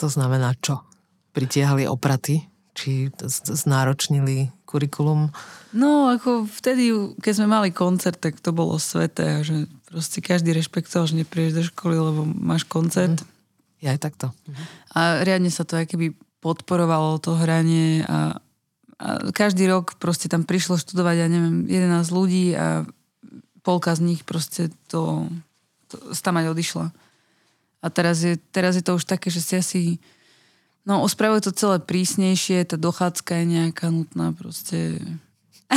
[0.00, 0.84] to znamená čo?
[1.32, 2.44] Pritiahli opraty?
[2.76, 3.12] Či
[3.44, 5.34] znáročnili kurikulum?
[5.74, 11.10] No, ako vtedy, keď sme mali koncert, tak to bolo sveté, že proste každý rešpektoval,
[11.10, 13.18] že neprídeš do školy, lebo máš koncert.
[13.18, 13.28] Mm.
[13.82, 14.26] Ja aj takto.
[14.46, 14.54] Mm.
[14.94, 18.38] A riadne sa to aj keby podporovalo to hranie a,
[18.96, 22.86] a každý rok proste tam prišlo študovať, ja neviem, 11 ľudí a
[23.60, 25.28] polka z nich proste to,
[25.90, 26.86] to tam aj odišla.
[27.80, 29.80] A teraz je, teraz je to už také, že si asi
[30.88, 34.96] No, ospravuje to celé prísnejšie, tá dochádzka je nejaká nutná proste.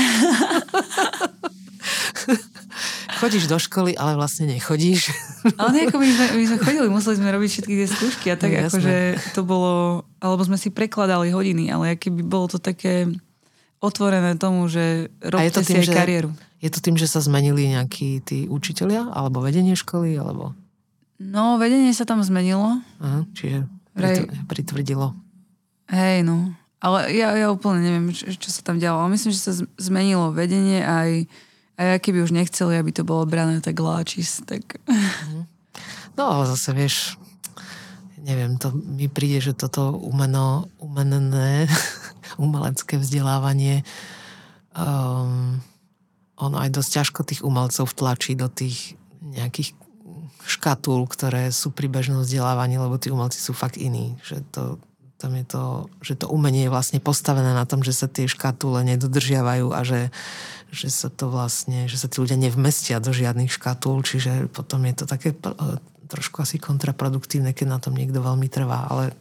[3.20, 5.12] Chodíš do školy, ale vlastne nechodíš.
[5.60, 8.52] Ale nejako my sme, my sme chodili, museli sme robiť všetky tie skúšky a tak
[8.52, 8.96] no, akože
[9.36, 13.08] to bolo, alebo sme si prekladali hodiny, ale keby bolo to také
[13.84, 16.30] otvorené tomu, že robte je to tým, si aj že, kariéru.
[16.64, 20.56] Je to tým, že sa zmenili nejakí tí učitelia, alebo vedenie školy, alebo...
[21.20, 22.80] No, vedenie sa tam zmenilo.
[23.04, 24.26] Aha, čiže Vraj...
[24.50, 25.14] pritvrdilo.
[25.90, 26.54] Hej, no.
[26.84, 29.00] Ale ja, ja úplne neviem, čo, čo sa tam dialo.
[29.06, 31.30] Ale myslím, že sa zmenilo vedenie aj,
[31.80, 34.82] aj keby už nechceli, aby to bolo brané tak láčis, tak...
[34.90, 35.48] Mhm.
[36.14, 37.18] No ale zase vieš,
[38.22, 41.66] neviem, to mi príde, že toto umeno, umenné,
[42.44, 43.82] umelecké vzdelávanie
[44.78, 45.62] um,
[46.38, 49.78] ono aj dosť ťažko tých umelcov vtlačí do tých nejakých
[50.44, 54.20] škatul, ktoré sú pri bežnom vzdelávaní, lebo tí umelci sú fakt iní.
[54.24, 54.64] Že to,
[55.18, 55.64] tam je to,
[56.04, 60.12] že to umenie je vlastne postavené na tom, že sa tie škatule nedodržiavajú a že,
[60.76, 64.94] že sa to vlastne, že sa tí ľudia nevmestia do žiadnych škatul, čiže potom je
[65.00, 65.32] to také
[66.12, 69.16] trošku asi kontraproduktívne, keď na tom niekto veľmi trvá, ale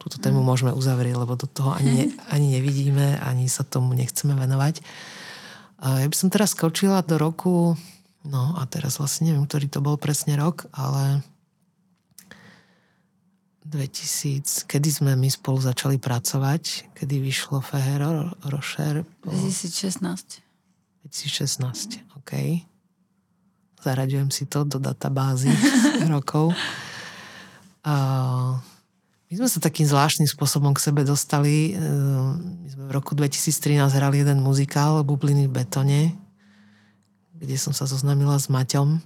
[0.00, 0.46] túto tému mm.
[0.46, 4.80] môžeme uzavrieť, lebo do toho ani, ani nevidíme, ani sa tomu nechceme venovať.
[5.78, 7.78] Ja by som teraz skočila do roku
[8.26, 11.22] No a teraz vlastne neviem, ktorý to bol presne rok, ale
[13.68, 19.04] 2000, kedy sme my spolu začali pracovať, kedy vyšlo Fehero Rocher?
[19.20, 19.28] Po...
[19.28, 20.40] 2016.
[21.04, 22.32] 2016, OK.
[23.84, 25.52] Zaraďujem si to do databázy
[26.12, 26.56] rokov.
[27.84, 27.94] A
[29.28, 31.76] my sme sa takým zvláštnym spôsobom k sebe dostali.
[31.76, 36.00] My sme v roku 2013 hrali jeden muzikál Bubliny v betone,
[37.38, 38.98] kde som sa zoznámila s Maťom,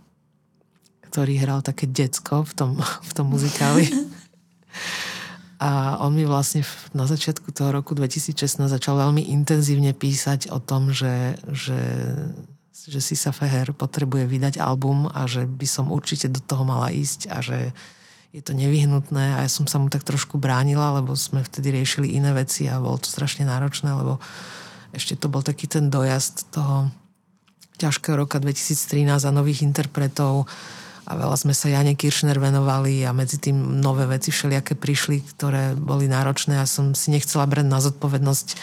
[1.12, 2.70] ktorý hral také decko v tom,
[3.08, 3.92] v tom muzikáli.
[5.62, 10.90] A on mi vlastne na začiatku toho roku 2016 začal veľmi intenzívne písať o tom,
[10.90, 11.78] že, že,
[12.74, 17.30] že Sisa Feher potrebuje vydať album a že by som určite do toho mala ísť
[17.30, 17.70] a že
[18.32, 22.16] je to nevyhnutné a ja som sa mu tak trošku bránila, lebo sme vtedy riešili
[22.16, 24.18] iné veci a bolo to strašne náročné, lebo
[24.90, 26.90] ešte to bol taký ten dojazd toho
[27.80, 30.46] ťažkého roka 2013 a nových interpretov
[31.02, 35.74] a veľa sme sa Jane Kiršner venovali a medzi tým nové veci všelijaké prišli, ktoré
[35.74, 38.58] boli náročné a som si nechcela brať na zodpovednosť uh,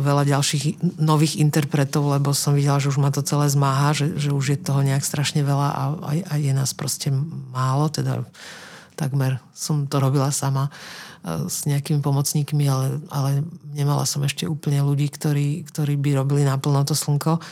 [0.00, 4.32] veľa ďalších nových interpretov, lebo som videla, že už ma to celé zmáha, že, že
[4.32, 7.12] už je toho nejak strašne veľa a, a, a je nás proste
[7.52, 8.24] málo, teda
[8.96, 13.44] takmer som to robila sama uh, s nejakými pomocníkmi, ale, ale
[13.76, 17.44] nemala som ešte úplne ľudí, ktorí, ktorí by robili naplno to slnko.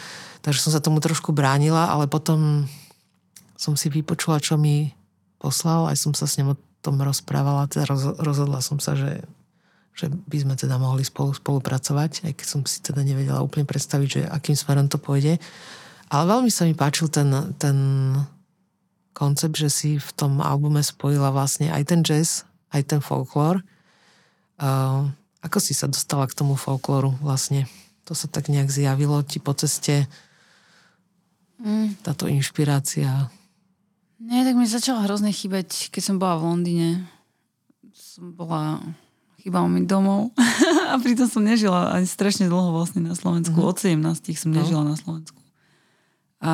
[0.45, 2.69] Takže som sa tomu trošku bránila, ale potom
[3.57, 4.93] som si vypočula, čo mi
[5.41, 7.89] poslal, aj som sa s ním o tom rozprávala, teda
[8.21, 9.25] rozhodla som sa, že,
[9.97, 14.09] že by sme teda mohli spolu spolupracovať, aj keď som si teda nevedela úplne predstaviť,
[14.09, 15.41] že akým smerom to pôjde.
[16.13, 17.77] Ale veľmi sa mi páčil ten, ten
[19.17, 23.65] koncept, že si v tom albume spojila vlastne aj ten jazz, aj ten folklór.
[24.61, 25.09] Uh,
[25.41, 27.65] ako si sa dostala k tomu folklóru vlastne?
[28.05, 30.05] To sa tak nejak zjavilo ti po ceste
[31.61, 32.03] mm.
[32.03, 33.31] táto inšpirácia?
[34.25, 36.89] Nie, tak mi začalo hrozne chýbať, keď som bola v Londýne.
[37.93, 38.81] Som bola,
[39.43, 40.33] chýbalo mi domov
[40.91, 43.53] a pritom som nežila ani strašne dlho vlastne na Slovensku.
[43.53, 43.71] Mm-hmm.
[43.71, 44.57] Od 17 som no.
[44.63, 44.91] nežila no.
[44.95, 45.39] na Slovensku.
[46.41, 46.53] A,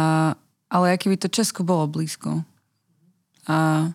[0.66, 2.42] ale aký by to Česko bolo blízko.
[3.46, 3.90] A,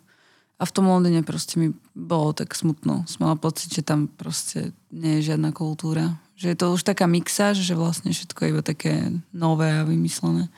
[0.56, 3.04] a v tom Londýne proste mi bolo tak smutno.
[3.12, 6.16] Som mala pocit, že tam proste nie je žiadna kultúra.
[6.36, 10.52] Že je to už taká mixáž, že vlastne všetko je iba také nové a vymyslené.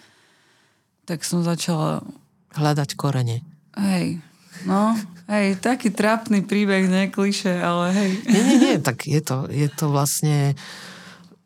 [1.07, 2.03] Tak som začala
[2.51, 3.41] hľadať korene.
[3.79, 4.19] Hej,
[4.67, 4.93] no,
[5.31, 8.11] hej, taký trápny príbeh, ne kliše, ale hej.
[8.27, 10.53] Nie, nie, nie, tak je to, je to vlastne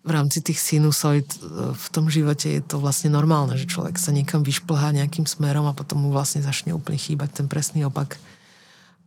[0.01, 1.29] v rámci tých sinusoid
[1.77, 5.77] v tom živote je to vlastne normálne, že človek sa niekam vyšplhá nejakým smerom a
[5.77, 8.17] potom mu vlastne začne úplne chýbať ten presný opak.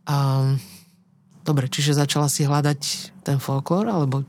[0.07, 0.55] Um,
[1.43, 4.23] dobre, čiže začala si hľadať ten folklór, alebo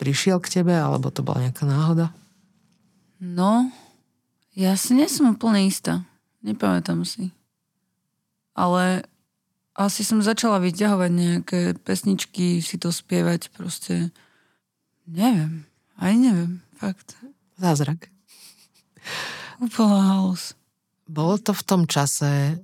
[0.00, 2.16] prišiel k tebe, alebo to bola nejaká náhoda?
[3.20, 3.68] No,
[4.54, 6.06] ja si nie som úplne istá.
[6.46, 7.34] Nepamätám si.
[8.54, 9.02] Ale
[9.74, 14.14] asi som začala vyťahovať nejaké pesničky, si to spievať proste.
[15.10, 15.66] Neviem.
[15.98, 16.62] Aj neviem.
[16.78, 17.18] Fakt.
[17.58, 18.10] Zázrak.
[19.58, 20.54] Úplná halus.
[21.04, 22.58] Bolo to v tom čase,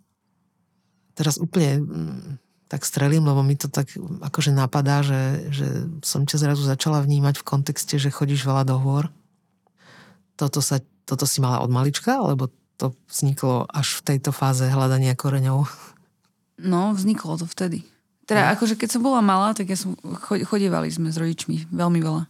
[1.13, 2.21] teraz úplne mm,
[2.71, 3.93] tak strelím, lebo mi to tak
[4.25, 5.67] akože napadá, že, že
[6.01, 9.11] som ťa zrazu začala vnímať v kontexte, že chodíš veľa do hôr.
[10.41, 12.47] Toto, sa, toto si mala od malička, alebo
[12.79, 15.67] to vzniklo až v tejto fáze hľadania koreňov?
[16.63, 17.83] No, vzniklo to vtedy.
[18.31, 18.55] Teda no.
[18.55, 22.25] akože keď som bola malá, tak ja som, chodievali sme s rodičmi veľmi veľa.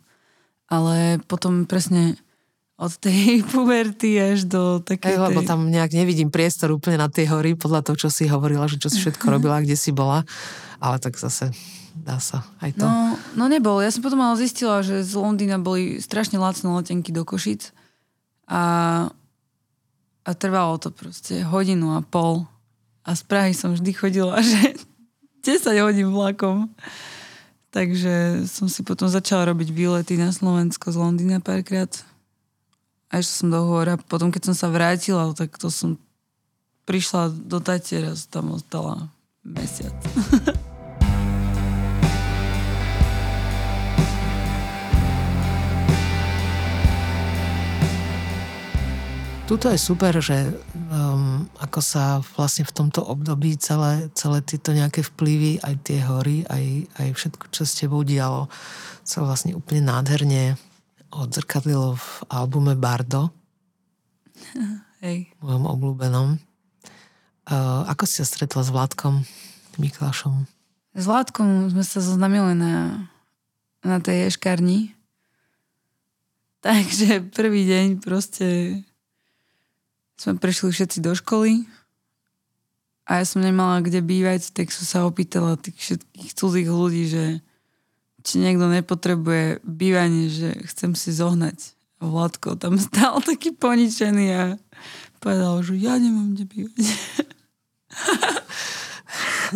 [0.72, 2.16] Ale potom presne
[2.80, 5.14] od tej puberty až do takej...
[5.14, 8.64] Hey, lebo tam nejak nevidím priestor úplne na tie hory, podľa toho, čo si hovorila,
[8.64, 10.24] že čo si všetko robila, kde si bola.
[10.80, 11.52] Ale tak zase
[11.92, 12.86] dá sa aj to.
[12.88, 13.84] No, no nebol.
[13.84, 17.76] Ja som potom ale zistila, že z Londýna boli strašne lacné letenky do Košic.
[18.50, 18.60] A
[20.24, 22.44] a trvalo to proste hodinu a pol.
[23.02, 24.76] A z Prahy som vždy chodila, že
[25.42, 26.70] 10 hodín vlakom.
[27.70, 31.90] Takže som si potom začala robiť výlety na Slovensko z Londýna párkrát.
[33.10, 33.98] A ešte som do hora.
[33.98, 35.98] Potom, keď som sa vrátila, tak to som
[36.86, 39.10] prišla do Tatiera, tam ostala
[39.46, 39.94] mesiac.
[49.50, 50.46] Tuto je super, že
[50.94, 56.46] um, ako sa vlastne v tomto období celé, celé tieto nejaké vplyvy, aj tie hory,
[56.46, 58.46] aj, aj všetko, čo s tebou dialo,
[59.02, 60.54] sa vlastne úplne nádherne
[61.10, 63.34] odzrkadlilo v albume Bardo.
[65.02, 65.34] Hej.
[65.42, 66.38] Mojom obľúbenom.
[67.50, 69.26] Uh, ako si sa stretla s Vládkom
[69.82, 70.46] Miklášom?
[70.94, 73.02] S Vládkom sme sa zoznamili na,
[73.82, 74.94] na tej ješkarni.
[76.62, 78.46] Takže prvý deň proste
[80.20, 81.64] sme prišli všetci do školy
[83.08, 87.24] a ja som nemala kde bývať, tak som sa opýtala tých všetkých cudzích ľudí, že
[88.20, 91.72] či niekto nepotrebuje bývanie, že chcem si zohnať.
[92.04, 94.42] A Vladko tam stál taký poničený a
[95.24, 96.84] povedal, že ja nemám kde bývať.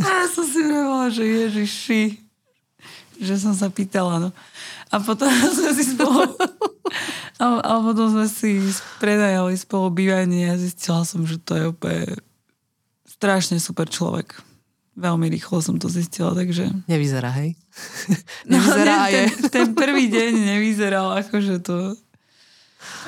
[0.01, 2.03] a ja som si vravela, že ježiši,
[3.21, 4.17] že som sa pýtala.
[4.17, 4.31] No.
[4.89, 5.29] A potom
[5.61, 6.33] sme si spolu
[7.43, 8.63] a, a potom sme si
[9.03, 12.03] predajali spolu bývanie a zistila som, že to je úplne
[13.11, 14.39] strašne super človek.
[14.95, 16.71] Veľmi rýchlo som to zistila, takže...
[16.87, 17.59] Nevyzerá, hej?
[18.47, 19.51] No, Nevyzerá no, ten, je.
[19.51, 21.99] ten prvý deň nevyzeral akože to...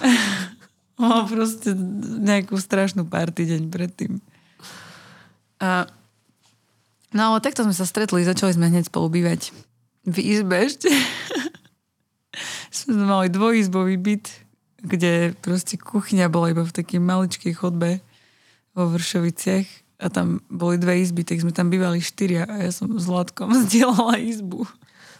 [0.98, 1.76] Mal proste
[2.24, 4.18] nejakú strašnú party deň predtým.
[5.62, 5.86] A...
[7.14, 9.54] No ale takto sme sa stretli, začali sme hneď spolu bývať
[10.06, 10.90] v izbe ešte
[12.76, 14.26] sme mali dvojizbový byt,
[14.84, 18.04] kde proste kuchyňa bola iba v takej maličkej chodbe
[18.76, 19.66] vo Vršoviciach
[20.04, 23.48] a tam boli dve izby, tak sme tam bývali štyria a ja som s Vládkom
[23.66, 24.68] zdieľala izbu.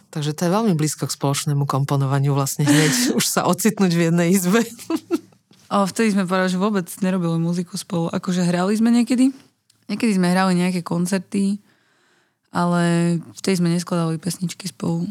[0.07, 4.31] Takže to je veľmi blízko k spoločnému komponovaniu vlastne hneď už sa ocitnúť v jednej
[4.31, 4.63] izbe.
[5.73, 8.07] Ale vtedy sme povedali, že vôbec nerobili muziku spolu.
[8.15, 9.35] Akože hrali sme niekedy.
[9.91, 11.59] Niekedy sme hrali nejaké koncerty,
[12.51, 15.07] ale vtedy sme neskladali pesničky spolu.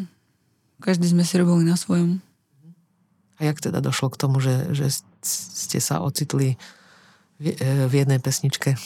[0.80, 2.20] Každý sme si robili na svojom.
[3.36, 4.88] A jak teda došlo k tomu, že, že
[5.20, 6.56] ste sa ocitli
[7.36, 8.76] v, e, v jednej pesničke?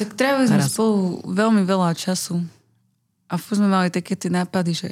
[0.00, 2.44] Tak trávili sme spolu veľmi veľa času.
[3.30, 4.90] A furt sme mali také tie nápady, že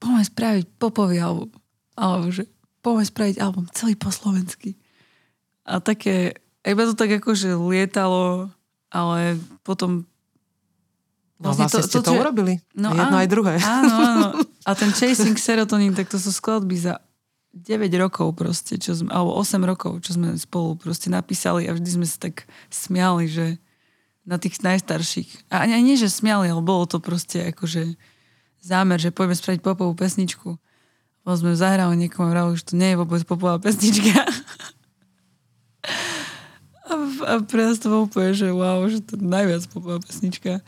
[0.00, 1.52] poďme spraviť popový album.
[1.92, 2.48] Alebo že
[2.80, 4.80] poďme spraviť album celý po slovensky.
[5.68, 8.48] A také, iba to tak akože lietalo,
[8.88, 10.08] ale potom
[11.42, 12.54] No vlastne, vlastne to, ste to, to, urobili.
[12.70, 13.54] No, Jedno áno, aj druhé.
[13.66, 14.28] Áno, áno.
[14.68, 17.02] A ten Chasing Serotonin, tak to sú skladby za
[17.52, 22.00] 9 rokov proste, čo sme, alebo 8 rokov, čo sme spolu proste napísali a vždy
[22.00, 23.46] sme sa tak smiali, že
[24.24, 25.52] na tých najstarších.
[25.52, 27.98] A ani nie, že smiali, ale bolo to proste akože
[28.62, 30.56] zámer, že poďme spraviť popovú pesničku.
[31.22, 34.16] Lebo sme zahrali niekomu a že to nie je vôbec popová pesnička.
[36.82, 36.94] A,
[37.24, 40.60] a pre nás to bolo úplne, že wow, že to je najviac popová pesnička.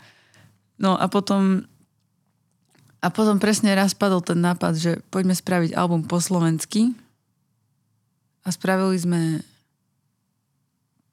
[0.81, 1.69] No a potom
[3.05, 6.97] a potom presne raz padol ten nápad, že poďme spraviť album po slovensky.
[8.41, 9.21] A spravili sme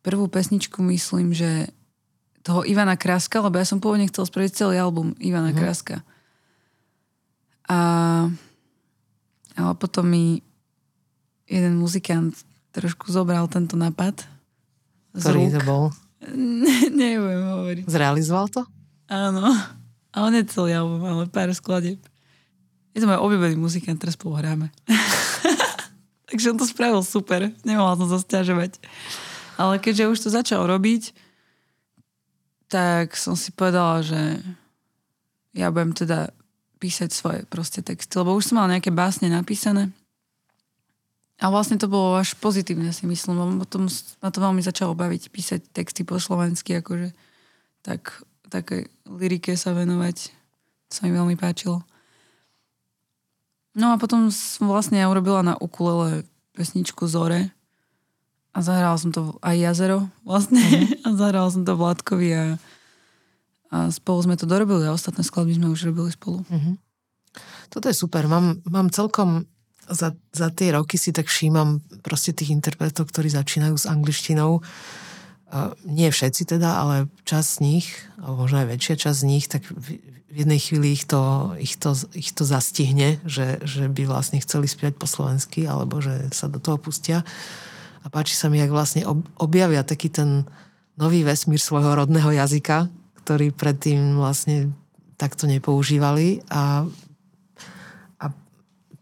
[0.01, 1.69] prvú pesničku, myslím, že
[2.41, 5.61] toho Ivana Kraska, lebo ja som pôvodne chcel spraviť celý album Ivana mm-hmm.
[5.61, 5.97] Kraska.
[7.69, 7.79] A
[9.53, 10.41] ale potom mi
[11.45, 12.33] jeden muzikant
[12.73, 14.25] trošku zobral tento nápad.
[15.13, 15.85] Ktorý to bol?
[17.05, 17.85] Neviem hovoriť.
[17.85, 18.65] Zrealizoval to?
[19.13, 19.45] Áno.
[20.13, 22.01] Ale nie celý album, ale pár skladieb.
[22.93, 24.69] Je to môj obľúbený muzikant, teraz spolu hráme.
[26.29, 27.49] Takže on to spravil super.
[27.65, 28.77] Nemala som sa stiažovať.
[29.57, 31.17] Ale keďže už to začal robiť,
[32.69, 34.41] tak som si povedala, že
[35.57, 36.33] ja budem teda
[36.81, 38.13] písať svoje proste texty.
[38.17, 39.93] Lebo už som mal nejaké básne napísané
[41.43, 43.91] a vlastne to bolo až pozitívne, si myslím, lebo potom
[44.23, 47.11] ma to veľmi začalo baviť písať texty po slovensky, akože
[47.83, 50.29] tak, také lyrike sa venovať.
[50.89, 51.81] To sa mi veľmi páčilo.
[53.73, 57.49] No a potom som vlastne ja urobila na ukulele pesničku Zore
[58.53, 61.01] a zahrala som to aj Jazero vlastne mm-hmm.
[61.09, 62.45] a zahrala som to Vládkovi a,
[63.73, 66.45] a spolu sme to dorobili a ostatné skladby sme už robili spolu.
[66.53, 66.75] Mm-hmm.
[67.73, 68.29] Toto je super.
[68.29, 69.49] Mám, mám celkom
[69.89, 74.61] za, za tie roky si tak všímam proste tých interpretov, ktorí začínajú s angličtinou.
[75.85, 77.87] Nie všetci teda, ale čas z nich,
[78.17, 80.01] alebo možno aj väčšia časť z nich, tak v,
[80.33, 84.97] jednej chvíli ich to, ich to, ich to zastihne, že, že by vlastne chceli spievať
[84.97, 87.21] po slovensky, alebo že sa do toho pustia.
[88.01, 89.05] A páči sa mi, jak vlastne
[89.37, 90.49] objavia taký ten
[90.97, 92.89] nový vesmír svojho rodného jazyka,
[93.23, 94.73] ktorý predtým vlastne
[95.21, 96.89] takto nepoužívali a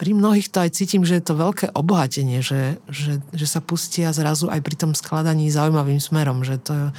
[0.01, 4.09] pri mnohých to aj cítim, že je to veľké obohatenie, že, že, že sa pustia
[4.16, 6.96] zrazu aj pri tom skladaní zaujímavým smerom, že, to,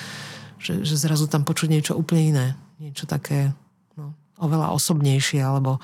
[0.61, 2.47] že, že zrazu tam počuť niečo úplne iné,
[2.77, 3.57] niečo také
[3.97, 5.81] no, oveľa osobnejšie, alebo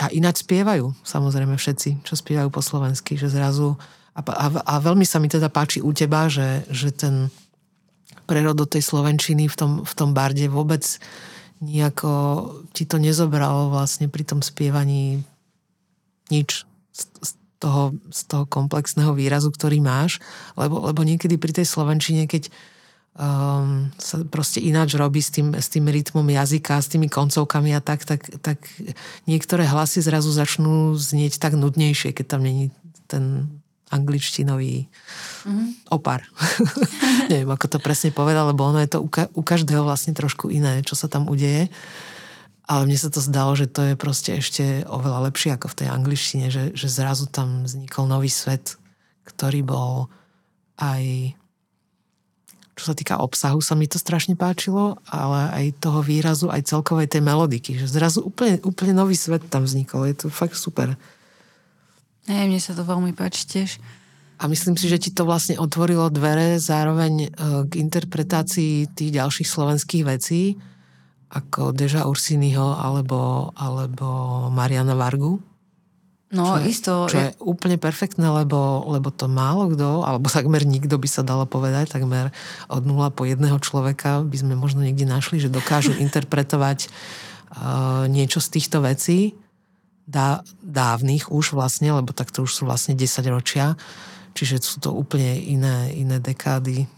[0.00, 3.76] a ináč spievajú, samozrejme všetci, čo spievajú po slovensky, že zrazu
[4.16, 7.28] a, a, a veľmi sa mi teda páči u teba, že, že ten
[8.24, 10.80] prerod do tej slovenčiny v tom, v tom barde vôbec
[11.60, 12.12] nejako
[12.72, 15.20] ti to nezobralo vlastne pri tom spievaní
[16.30, 16.64] nič
[16.94, 20.20] z toho, z toho komplexného výrazu, ktorý máš,
[20.54, 22.52] lebo, lebo niekedy pri tej slovenčine, keď
[23.16, 27.80] um, sa proste ináč robí s tým, s tým rytmom jazyka, s tými koncovkami a
[27.80, 28.58] tak, tak, tak
[29.24, 32.68] niektoré hlasy zrazu začnú znieť tak nudnejšie, keď tam není
[33.08, 33.48] ten
[33.94, 34.90] angličtinový
[35.46, 35.94] mm-hmm.
[35.94, 36.26] opar.
[37.30, 40.50] Neviem, ako to presne povedal, lebo ono je to u, ka- u každého vlastne trošku
[40.50, 41.70] iné, čo sa tam udeje.
[42.64, 45.88] Ale mne sa to zdalo, že to je proste ešte oveľa lepšie ako v tej
[45.92, 48.80] angličtine, že, že zrazu tam vznikol nový svet,
[49.28, 50.08] ktorý bol
[50.80, 51.34] aj
[52.74, 57.06] čo sa týka obsahu, sa mi to strašne páčilo, ale aj toho výrazu, aj celkovej
[57.06, 60.10] tej melodiky, že zrazu úplne, úplne nový svet tam vznikol.
[60.10, 60.98] Je to fakt super.
[62.26, 63.78] Ne, mne sa to veľmi páči tiež.
[64.42, 67.28] A myslím si, že ti to vlastne otvorilo dvere zároveň e,
[67.70, 70.58] k interpretácii tých ďalších slovenských vecí,
[71.34, 74.06] ako Deža Ursiniho alebo, alebo
[74.54, 75.42] Mariana Vargu.
[76.34, 76.92] No, čo je, isto.
[77.06, 81.46] Čo je úplne perfektné, lebo, lebo to málo kto, alebo takmer nikto by sa dalo
[81.46, 82.34] povedať, takmer
[82.66, 88.42] od nula po jedného človeka by sme možno niekde našli, že dokážu interpretovať uh, niečo
[88.42, 89.38] z týchto vecí
[90.06, 93.78] dá, dávnych už vlastne, lebo tak to už sú vlastne 10 ročia,
[94.34, 96.90] čiže sú to úplne iné, iné dekády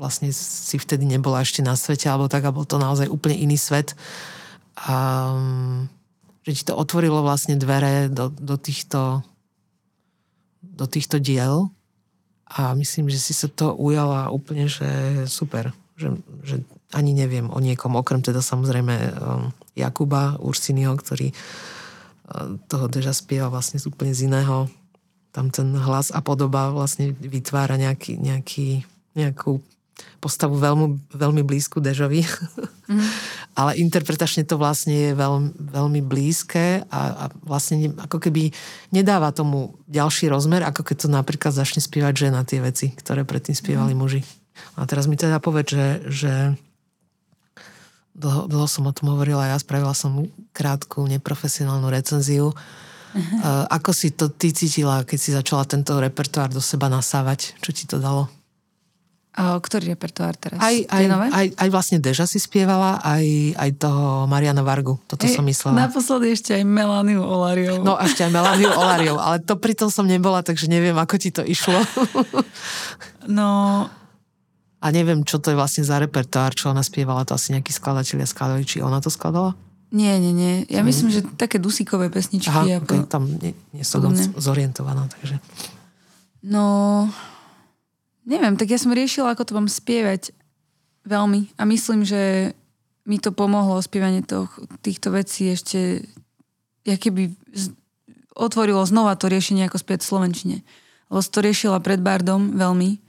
[0.00, 3.60] vlastne si vtedy nebola ešte na svete, alebo tak, a bol to naozaj úplne iný
[3.60, 3.92] svet.
[4.80, 5.36] A
[6.40, 9.20] že ti to otvorilo vlastne dvere do, do týchto
[10.60, 11.68] do týchto diel
[12.48, 14.88] a myslím, že si sa to ujala úplne, že
[15.28, 15.72] super.
[16.00, 16.08] Že,
[16.42, 16.56] že
[16.96, 23.52] ani neviem o niekom, okrem teda samozrejme um, Jakuba Ursiniho, ktorý uh, toho deža spieva
[23.52, 24.66] vlastne z úplne z iného.
[25.30, 28.82] Tam ten hlas a podoba vlastne vytvára nejaký, nejaký,
[29.14, 29.62] nejakú
[30.20, 32.24] postavu veľmi, veľmi blízku Dežovi.
[32.88, 33.00] Mm.
[33.58, 38.54] Ale interpretačne to vlastne je veľmi, veľmi blízke a, a vlastne ako keby
[38.94, 43.56] nedáva tomu ďalší rozmer, ako keď to napríklad začne spievať žena tie veci, ktoré predtým
[43.56, 43.98] spievali mm.
[43.98, 44.22] muži.
[44.76, 46.32] A teraz mi teda povedz, že, že
[48.14, 52.52] dlho, dlho som o tom hovorila, ja spravila som krátku, neprofesionálnu recenziu.
[53.10, 53.66] Uh-huh.
[53.72, 57.58] Ako si to ty cítila, keď si začala tento repertoár do seba nasávať?
[57.58, 58.30] Čo ti to dalo?
[59.38, 60.58] Ktorý repertoár teraz?
[60.58, 64.98] Aj, aj, aj, aj vlastne Deža si spievala, aj, aj toho Mariana Vargu.
[65.06, 65.86] Toto Ej, som myslela.
[65.86, 67.86] Naposledy ešte aj Melaniu Olariov.
[67.86, 71.46] No ešte aj Melaniu Olariov, ale to pritom som nebola, takže neviem, ako ti to
[71.46, 71.78] išlo.
[73.38, 73.86] no...
[74.80, 78.24] A neviem, čo to je vlastne za repertoár, čo ona spievala, to asi nejakí skladatelia
[78.24, 79.54] skladali, či ona to skladala?
[79.92, 80.66] Nie, nie, nie.
[80.70, 82.50] Ja myslím, že také dusíkové pesničky.
[82.50, 82.86] Aha, ako...
[82.86, 85.38] okay, tam nie, nie som moc zorientovaná, takže...
[86.40, 87.04] No,
[88.28, 90.36] Neviem, tak ja som riešila, ako to mám spievať
[91.08, 92.52] veľmi a myslím, že
[93.08, 94.46] mi to pomohlo spievanie to,
[94.84, 96.04] týchto vecí ešte
[96.84, 97.32] keby
[98.36, 100.56] otvorilo znova to riešenie ako spievať v Slovenčine.
[101.10, 103.02] Lebo to riešila pred Bardom veľmi.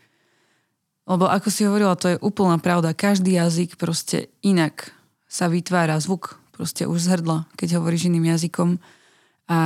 [1.06, 2.98] Lebo ako si hovorila, to je úplná pravda.
[2.98, 4.90] Každý jazyk proste inak
[5.30, 6.42] sa vytvára zvuk.
[6.52, 7.10] Proste už z
[7.58, 8.82] keď hovoríš iným jazykom.
[9.50, 9.60] A,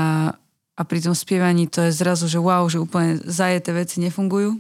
[0.76, 4.60] a pri tom spievaní to je zrazu, že wow, že úplne zajeté veci nefungujú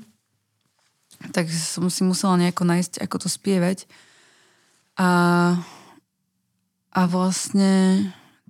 [1.31, 3.87] tak som si musela nejako nájsť, ako to spievať.
[4.95, 5.09] A,
[6.91, 8.03] a vlastne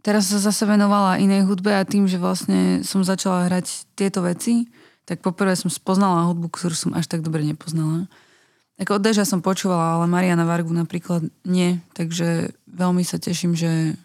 [0.05, 4.69] teraz sa zase venovala inej hudbe a tým, že vlastne som začala hrať tieto veci,
[5.05, 8.09] tak poprvé som spoznala hudbu, ktorú som až tak dobre nepoznala.
[8.75, 13.95] Ako od Deža som počúvala, ale Mariana Vargu napríklad nie, takže veľmi sa teším, že,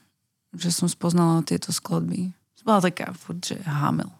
[0.54, 2.30] že som spoznala tieto skladby.
[2.62, 4.12] Bola taká furt, že Hamel.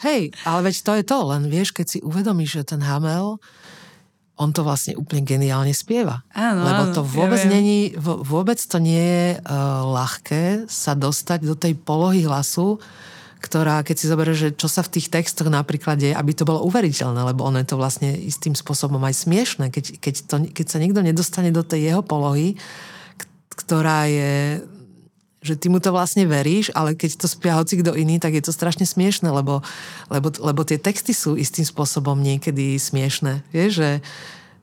[0.00, 3.36] Hej, ale veď to je to, len vieš, keď si uvedomíš, že ten Hamel,
[4.40, 6.24] on to vlastne úplne geniálne spieva.
[6.32, 11.52] Áno, Lebo to vôbec, ja není, vôbec to nie je uh, ľahké sa dostať do
[11.52, 12.80] tej polohy hlasu,
[13.40, 16.64] ktorá, keď si zoberieš, že čo sa v tých textoch napríklad je, aby to bolo
[16.64, 20.80] uveriteľné, lebo ono je to vlastne istým spôsobom aj smiešné, keď, keď, to, keď sa
[20.80, 22.56] niekto nedostane do tej jeho polohy,
[23.52, 24.64] ktorá je
[25.40, 28.44] že ty mu to vlastne veríš, ale keď to spia hoci kto iný, tak je
[28.44, 29.64] to strašne smiešne, lebo,
[30.12, 33.40] lebo, lebo tie texty sú istým spôsobom niekedy smiešne.
[33.48, 33.90] Vieš, že,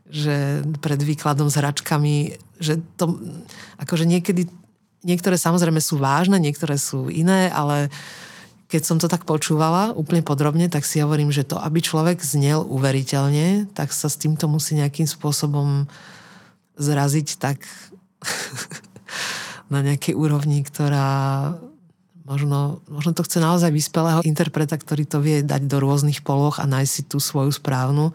[0.06, 0.36] že
[0.78, 3.18] pred výkladom s hračkami, že to,
[3.82, 4.46] akože niekedy,
[5.02, 7.90] niektoré samozrejme sú vážne, niektoré sú iné, ale
[8.70, 12.62] keď som to tak počúvala úplne podrobne, tak si hovorím, že to, aby človek znel
[12.68, 15.90] uveriteľne, tak sa s týmto musí nejakým spôsobom
[16.78, 17.66] zraziť tak
[19.68, 21.54] na nejakej úrovni, ktorá
[22.28, 26.68] možno, možno to chce naozaj vyspelého interpreta, ktorý to vie dať do rôznych poloh a
[26.68, 28.12] nájsť si tú svoju správnu.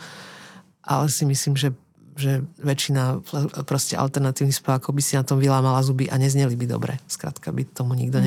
[0.85, 1.73] Ale si myslím, že,
[2.19, 3.25] že väčšina
[3.65, 7.01] proste alternatívnych spevákov by si na tom vylámala zuby a nezneli by dobre.
[7.09, 8.25] Skrátka by tomu nikto mm.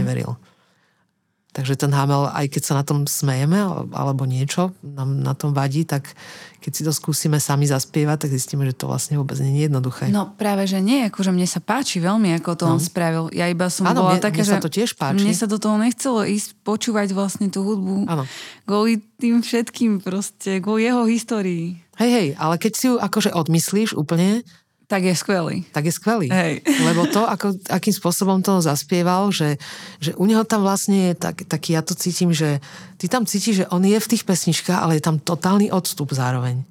[1.55, 3.55] Takže ten Hamel, aj keď sa na tom smejeme
[3.95, 6.11] alebo niečo nám na tom vadí, tak
[6.59, 10.11] keď si to skúsime sami zaspievať, tak zistíme, že to vlastne vôbec nie je jednoduché.
[10.11, 12.75] No práve, že nie, akože mne sa páči veľmi, ako to no.
[12.75, 13.31] on spravil.
[13.31, 15.23] Ja iba som ano, bola mne, taká, mne sa to tiež páči.
[15.23, 18.03] Mne sa do toho nechcelo ísť počúvať vlastne tú hudbu.
[18.11, 18.27] Áno.
[18.67, 21.79] Kvôli tým všetkým proste, kvôli jeho histórii.
[21.95, 24.43] Hej, hej, ale keď si ju akože odmyslíš úplne,
[24.85, 25.65] tak je skvelý.
[25.73, 26.27] Tak je skvelý.
[26.29, 26.61] Hej.
[26.87, 29.57] Lebo to, ako, akým spôsobom to zaspieval, že,
[29.97, 32.61] že u neho tam vlastne je tak, taký, ja to cítim, že
[33.01, 36.61] ty tam cítiš, že on je v tých pesničkách, ale je tam totálny odstup zároveň.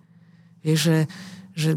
[0.63, 0.99] Vieš, že,
[1.59, 1.71] že,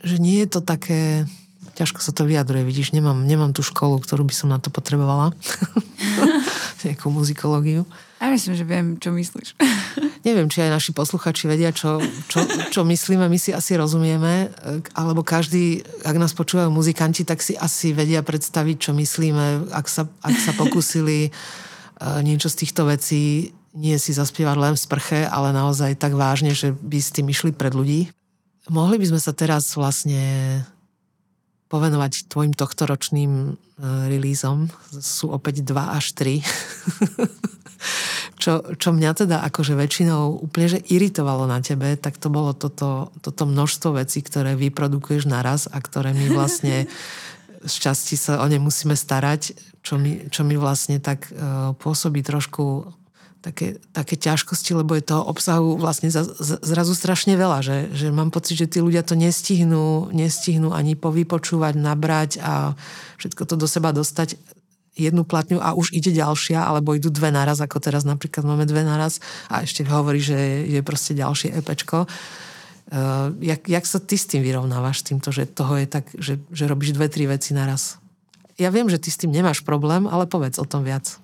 [0.00, 1.28] že nie je to také,
[1.76, 5.36] ťažko sa to vyjadruje, vidíš, nemám, nemám tú školu, ktorú by som na to potrebovala.
[6.84, 7.88] Nejakú muzikológiu.
[8.20, 9.56] Ja myslím, že viem, čo myslíš.
[10.26, 14.50] Neviem, či aj naši posluchači vedia, čo, čo, čo myslíme, my si asi rozumieme,
[14.92, 20.10] alebo každý, ak nás počúvajú muzikanti, tak si asi vedia predstaviť, čo myslíme, ak sa,
[20.20, 21.30] ak sa pokúsili e,
[22.26, 26.72] niečo z týchto vecí nie si zaspievať len v sprche, ale naozaj tak vážne, že
[26.72, 28.08] by s tým išli pred ľudí.
[28.72, 30.64] Mohli by sme sa teraz vlastne
[31.66, 33.56] povenovať tvojim tohtoročným uh,
[34.06, 34.70] releaseom.
[35.02, 36.38] Sú opäť 2 až 3.
[38.42, 43.10] čo, čo mňa teda akože väčšinou úplne že iritovalo na tebe, tak to bolo toto,
[43.20, 46.86] toto množstvo vecí, ktoré vyprodukuješ naraz a ktoré my vlastne
[47.66, 52.22] z časti sa o ne musíme starať, čo mi, čo mi vlastne tak uh, pôsobí
[52.22, 52.94] trošku
[53.46, 58.58] také, také ťažkosti, lebo je toho obsahu vlastne zrazu strašne veľa, že, že mám pocit,
[58.58, 62.74] že tí ľudia to nestihnú, nestihnú ani povypočúvať, nabrať a
[63.22, 64.34] všetko to do seba dostať
[64.98, 68.82] jednu platňu a už ide ďalšia, alebo idú dve naraz, ako teraz napríklad máme dve
[68.82, 72.10] naraz a ešte hovorí, že je proste ďalšie EPčko.
[72.86, 76.70] Uh, jak, jak sa ty s tým vyrovnávaš, týmto, že toho je tak, že, že
[76.70, 77.98] robíš dve, tri veci naraz?
[78.56, 81.20] Ja viem, že ty s tým nemáš problém, ale povedz o tom viac.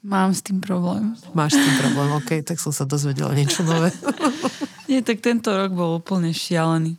[0.00, 1.12] Mám s tým problém.
[1.36, 3.92] Máš s tým problém, OK, tak som sa dozvedela niečo nové.
[4.90, 6.96] Nie, tak tento rok bol úplne šialený.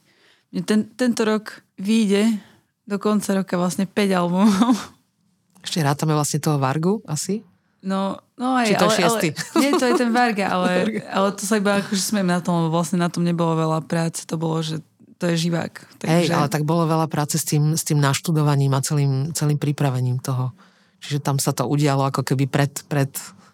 [0.63, 2.37] Ten, tento rok vyjde
[2.85, 4.75] do konca roka vlastne 5 albumov.
[5.65, 7.41] Ešte rátame vlastne toho Vargu asi?
[7.81, 9.27] No, no aj, Či to ale, šiestý?
[9.33, 12.69] ale, nie, to je ten Varga, ale, ale to sa iba akože smiem na tom,
[12.69, 14.77] vlastne na tom nebolo veľa práce, to bolo, že
[15.17, 15.73] to je živák.
[16.01, 16.09] Takže...
[16.09, 20.21] Hej, ale tak bolo veľa práce s tým, s tým naštudovaním a celým, celým pripravením
[20.21, 20.53] toho.
[21.01, 23.09] Čiže tam sa to udialo ako keby pred, pred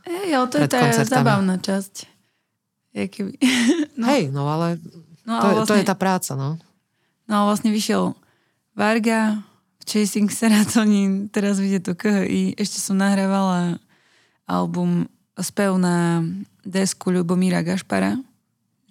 [0.08, 2.08] Hej, ale to je tá zabavná časť.
[2.96, 3.32] Je keby...
[4.00, 4.06] no.
[4.08, 4.80] Hej, no ale,
[5.24, 6.60] no, to, vlastne, to je tá práca, no.
[7.28, 8.16] No ale vlastne vyšiel
[8.78, 9.44] Varga,
[9.88, 13.80] Chasing Serotonin, teraz vidie to KHI, ešte som nahrávala
[14.48, 15.08] album
[15.40, 16.24] spev na
[16.64, 18.20] desku Ľubomíra Gašpara,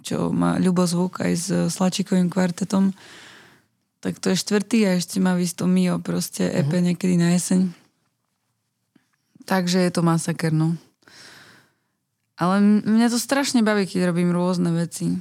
[0.01, 2.95] čo má ľubozvuk aj s Slačikovým kvartetom.
[4.01, 6.85] Tak to je štvrtý a ešte má to Mio proste EP uh-huh.
[6.93, 7.86] niekedy na jeseň.
[9.47, 10.75] Takže je to masaker, no.
[12.37, 15.17] Ale mňa to strašne baví, keď robím rôzne veci.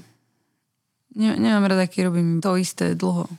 [1.16, 3.32] Ne, nemám rada, keď robím to isté dlho.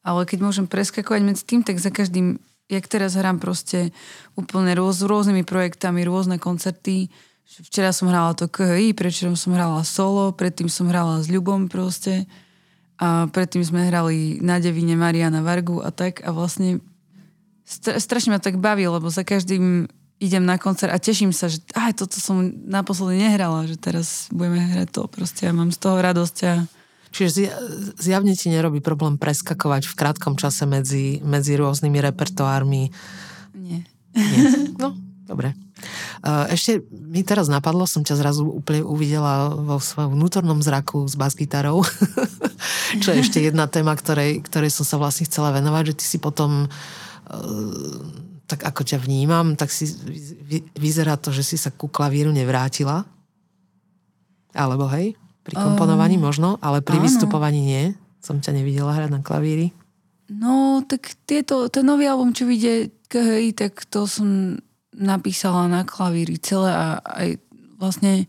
[0.00, 2.40] Ale keď môžem preskakovať medzi tým, tak za každým,
[2.72, 3.92] jak teraz hrám proste
[4.32, 7.12] úplne rôz, rôznymi projektami, rôzne koncerty.
[7.44, 12.24] Včera som hrala to KHI, prečerom som hrala solo, predtým som hrala s Ľubom proste.
[12.96, 16.24] A predtým sme hrali na Devine Mariana Vargu a tak.
[16.24, 16.80] A vlastne
[17.68, 19.90] strašne ma tak baví, lebo za každým
[20.22, 24.62] idem na koncert a teším sa, že aj toto som naposledy nehrala, že teraz budeme
[24.62, 26.54] hrať to proste a mám z toho radosť a
[27.12, 27.52] Čiže
[28.00, 32.88] zjavne ti nerobí problém preskakovať v krátkom čase medzi, medzi rôznymi repertoármi?
[33.52, 33.84] Nie.
[34.16, 34.72] Nie.
[34.80, 34.96] No,
[35.28, 35.52] dobre.
[36.24, 41.84] Ešte mi teraz napadlo, som ťa zrazu úplne uvidela vo svojom vnútornom zraku s basgitarou,
[43.04, 46.16] čo je ešte jedna téma, ktorej, ktorej som sa vlastne chcela venovať, že ty si
[46.16, 46.72] potom
[48.46, 49.88] tak ako ťa vnímam, tak si
[50.76, 53.06] vyzerá to, že si sa ku klavíru nevrátila.
[54.52, 57.04] Alebo hej, pri komponovaní um, možno, ale pri áno.
[57.08, 57.84] vystupovaní nie.
[58.22, 59.74] Som ťa nevidela hrať na klavíri.
[60.30, 64.60] No, tak tieto, ten nový album, čo vyjde KHI, tak to som
[64.92, 67.40] napísala na klavíri celé a aj
[67.80, 68.28] vlastne,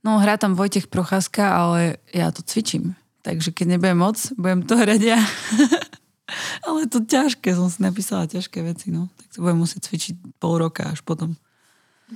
[0.00, 2.96] no hrá tam Vojtech Procházka, ale ja to cvičím.
[3.24, 5.20] Takže keď nebudem moc, budem to hrať ja.
[6.64, 9.12] Ale to ťažké, som si napísala ťažké veci, no.
[9.20, 11.36] Tak to budem musieť cvičiť pol roka až potom.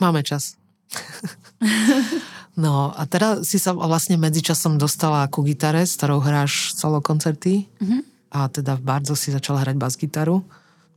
[0.00, 0.56] Máme čas.
[2.62, 7.68] no a teda si sa vlastne medzičasom dostala ku gitare, s ktorou hráš solo koncerty.
[7.68, 8.00] Mm-hmm.
[8.32, 10.40] A teda v Bardzo si začala hrať bas-gitaru.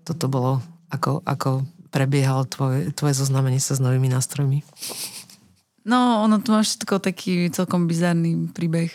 [0.08, 4.64] Toto bolo, ako, ako prebiehal tvoje, tvoje zoznámenie sa s novými nástrojmi?
[5.84, 8.92] No, ono tu má všetko taký celkom bizarný príbeh.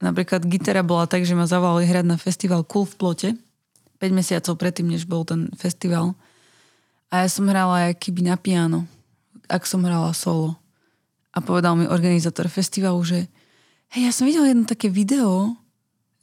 [0.00, 3.28] Napríklad gitara bola tak, že ma zavolali hrať na festival Cool v plote
[4.00, 6.16] 5 mesiacov predtým, než bol ten festival.
[7.12, 8.88] A ja som hrala keby na piano,
[9.46, 10.56] ak som hrala solo.
[11.30, 13.18] A povedal mi organizátor festivalu, že
[13.92, 15.54] hej, ja som videl jedno také video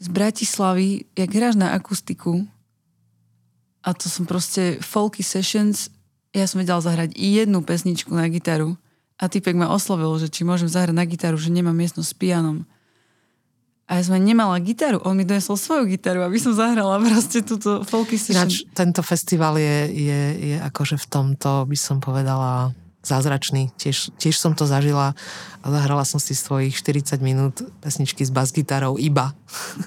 [0.02, 2.44] z Bratislavy, jak hráš na akustiku.
[3.86, 5.94] A to som proste folky sessions,
[6.36, 8.76] ja som vedela zahrať jednu pesničku na gitaru.
[9.18, 12.68] A typek ma oslovil, že či môžem zahrať na gitaru, že nemám miestnosť s pianom.
[13.88, 15.00] A ja som nemala gitaru.
[15.08, 18.44] On mi donesol svoju gitaru, aby som zahrala proste túto folky session.
[18.44, 22.76] Ináč, tento festival je, je, je akože v tomto, by som povedala,
[23.08, 23.72] zázračný.
[23.80, 25.16] Tiež, tiež som to zažila
[25.64, 29.32] a zahrala som si svojich 40 minút pesničky s bas-gitarou iba.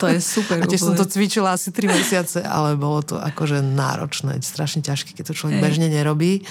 [0.00, 0.60] To je super.
[0.62, 5.12] a tiež som to cvičila asi 3 mesiace, ale bolo to akože náročné, strašne ťažké,
[5.12, 5.64] keď to človek hey.
[5.68, 6.48] bežne nerobí.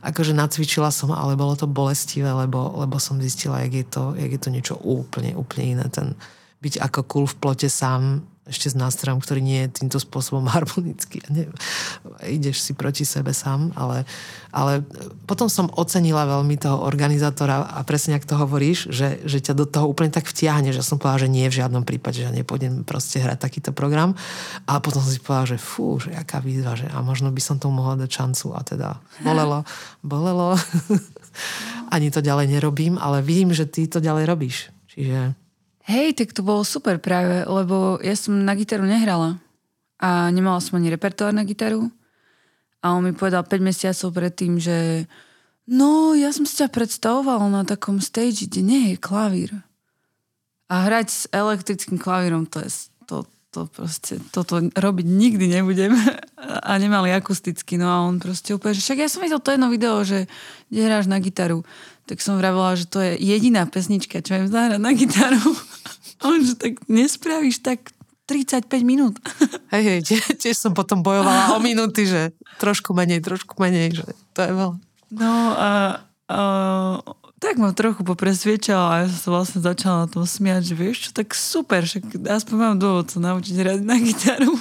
[0.00, 4.30] Akože nacvičila som, ale bolo to bolestivé, lebo, lebo som zistila, jak je to, jak
[4.32, 5.84] je to niečo úplne, úplne iné.
[5.92, 6.16] Ten,
[6.60, 11.22] byť ako kul v plote sám ešte s nástrojom, ktorý nie je týmto spôsobom harmonický.
[11.30, 11.46] Ne,
[12.26, 14.02] ideš si proti sebe sám, ale,
[14.50, 14.82] ale
[15.30, 19.64] potom som ocenila veľmi toho organizátora a presne ak to hovoríš, že, že ťa do
[19.70, 23.22] toho úplne tak vtiahne, že som povedala, že nie v žiadnom prípade, že nepôjdem proste
[23.22, 24.18] hrať takýto program.
[24.66, 27.62] A potom som si povedala, že fú, že aká výzva, že a možno by som
[27.62, 28.88] tomu mohla dať šancu a teda
[29.22, 29.62] bolelo,
[30.02, 30.58] bolelo.
[31.94, 34.56] Ani to ďalej nerobím, ale vidím, že ty to ďalej robíš.
[34.90, 35.38] Čiže
[35.90, 39.42] Hej, tak to bolo super práve, lebo ja som na gitaru nehrala
[39.98, 41.90] a nemala som ani repertoár na gitaru.
[42.78, 45.10] A on mi povedal 5 mesiacov predtým, že
[45.66, 49.50] no, ja som si ťa predstavoval na takom stage, kde nie je klavír.
[50.70, 52.70] A hrať s elektrickým klavírom, to je,
[53.10, 55.90] to, to proste, toto robiť nikdy nebudem.
[56.70, 59.68] A nemali akusticky, no a on proste úplne, že však ja som videl to jedno
[59.70, 60.26] video, že
[60.66, 61.62] kde hráš na gitaru
[62.10, 65.38] tak som vravila, že to je jediná pesnička, čo viem zahrať na gitaru.
[66.20, 67.92] A on, že tak nespravíš tak
[68.30, 69.18] 35 minút.
[69.74, 72.30] Hej, hej, tiež, tiež som potom bojovala o minúty, že
[72.62, 74.76] trošku menej, trošku menej, že to je veľa.
[75.10, 75.70] No a,
[76.30, 76.40] a
[77.42, 80.96] tak ma trochu popresviečala a ja som sa vlastne začala na tom smiať, že vieš
[81.06, 84.54] čo, tak super, však aspoň mám dôvod sa naučiť hrať na gitaru.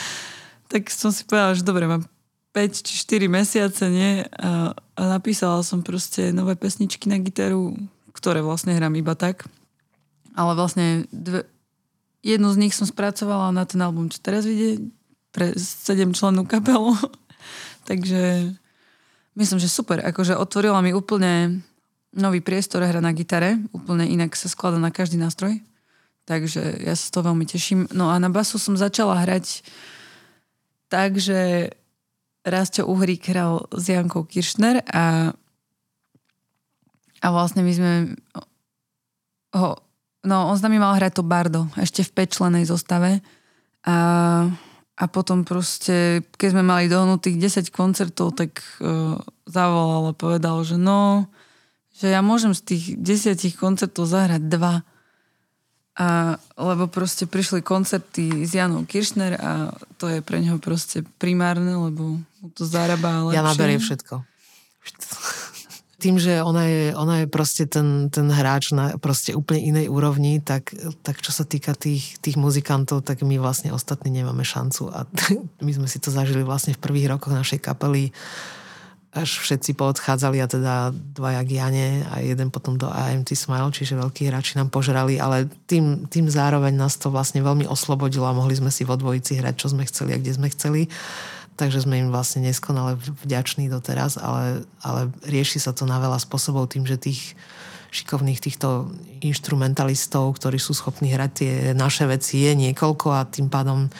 [0.72, 2.04] tak som si povedala, že dobre, mám
[2.52, 4.24] 5 či 4 mesiace, nie?
[4.36, 7.76] A, a napísala som proste nové pesničky na gitaru,
[8.12, 9.48] ktoré vlastne hrám iba tak.
[10.38, 11.42] Ale vlastne dve,
[12.22, 14.78] jednu z nich som spracovala na ten album, čo teraz vidie,
[15.34, 16.94] pre 7 členú kapelu.
[17.90, 18.54] Takže
[19.34, 19.98] myslím, že super.
[20.06, 21.62] Akože otvorila mi úplne
[22.14, 23.58] nový priestor hra na gitare.
[23.74, 25.58] Úplne inak sa skladá na každý nástroj.
[26.28, 27.88] Takže ja sa z toho veľmi teším.
[27.90, 29.64] No a na basu som začala hrať
[30.92, 31.72] tak, že
[32.44, 35.32] Rastio Uhrík hral s Jankou Kiršner a,
[37.20, 37.92] a vlastne my sme
[39.56, 39.76] ho,
[40.24, 43.22] no on s nami mal hrať to bardo, ešte v 5 členej zostave
[43.86, 43.98] a,
[44.98, 49.14] a potom proste, keď sme mali dohnutých 10 koncertov, tak uh,
[49.46, 51.30] zavolal a povedal, že no,
[51.94, 54.82] že ja môžem z tých 10 koncertov zahrať dva
[55.98, 61.74] a, lebo proste prišli koncerty s Janou Kiršner a to je pre neho proste primárne,
[61.74, 63.34] lebo mu to zarába lepšie.
[63.34, 64.14] Ja naberie všetko.
[65.98, 70.38] Tým, že ona je, ona je proste ten, ten hráč na proste úplne inej úrovni,
[70.38, 70.70] tak,
[71.02, 74.94] tak čo sa týka tých, tých muzikantov, tak my vlastne ostatní nemáme šancu.
[74.94, 75.10] A
[75.66, 78.14] my sme si to zažili vlastne v prvých rokoch našej kapely
[79.08, 84.28] až všetci poodchádzali a teda dvaja Giane a jeden potom do AMT Smile, čiže veľkí
[84.28, 88.68] hráči nám požrali, ale tým, tým zároveň nás to vlastne veľmi oslobodilo a mohli sme
[88.68, 90.92] si vo dvojici hrať, čo sme chceli a kde sme chceli.
[91.58, 92.94] Takže sme im vlastne neskonale
[93.26, 97.34] vďační doteraz, ale, ale rieši sa to na veľa spôsobov tým, že tých
[97.90, 98.94] šikovných týchto
[99.24, 103.90] instrumentalistov, ktorí sú schopní hrať tie naše veci, je niekoľko a tým pádom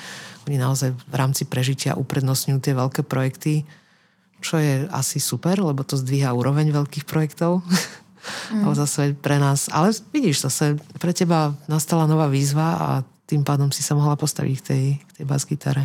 [0.46, 3.66] oni naozaj v rámci prežitia uprednostňujú tie veľké projekty
[4.38, 7.62] čo je asi super, lebo to zdvíha úroveň veľkých projektov.
[8.52, 8.62] Mm.
[8.66, 12.88] ale zase pre nás, ale vidíš, zase pre teba nastala nová výzva a
[13.28, 15.84] tým pádom si sa mohla postaviť k tej, k tej bas-gitare.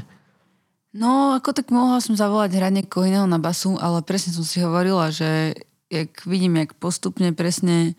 [0.94, 4.62] No, ako tak mohla som zavolať hrať niekoho iného na basu, ale presne som si
[4.62, 5.58] hovorila, že
[5.90, 7.98] jak vidím, jak postupne presne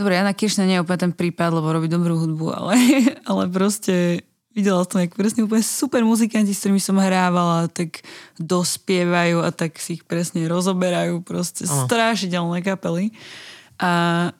[0.00, 2.72] Dobre, Jana Kiršna nie je úplne ten prípad, lebo robí dobrú hudbu, ale,
[3.30, 4.24] ale proste
[4.56, 8.00] videla som, jak presne úplne super muzikanti, s ktorými som hrávala, tak
[8.40, 11.84] dospievajú a tak si ich presne rozoberajú, proste Aha.
[11.84, 13.12] strašidelné kapely.
[13.76, 14.32] A,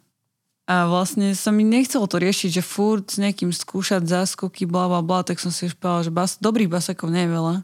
[0.71, 5.03] a vlastne sa mi nechcelo to riešiť, že furt s niekým skúšať záskoky, bla bla
[5.03, 7.57] bla, tak som si už povedala, že bas, dobrých basakov nie je veľa.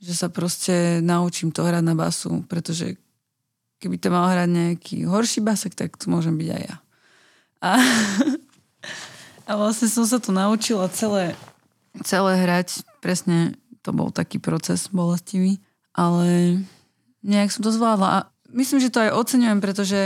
[0.00, 2.96] Že sa proste naučím to hrať na basu, pretože
[3.84, 6.76] keby to mal hrať nejaký horší basak, tak to môžem byť aj ja.
[7.60, 7.70] A,
[9.50, 11.36] a vlastne som sa to naučila celé
[12.04, 15.58] celé hrať, presne to bol taký proces bolestivý,
[15.94, 16.60] ale
[17.24, 18.18] nejak som to zvládla a
[18.54, 20.00] myslím, že to aj oceňujem, pretože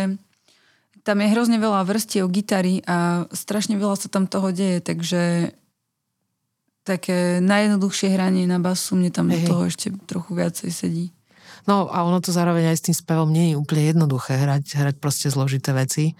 [1.02, 5.52] tam je hrozne veľa vrstiev gitary a strašne veľa sa tam toho deje, takže
[6.82, 9.42] také najjednoduchšie hranie na basu, mne tam hey.
[9.42, 11.06] do toho ešte trochu viacej sedí.
[11.62, 14.94] No a ono to zároveň aj s tým spevom nie je úplne jednoduché hrať, hrať
[14.98, 16.18] proste zložité veci.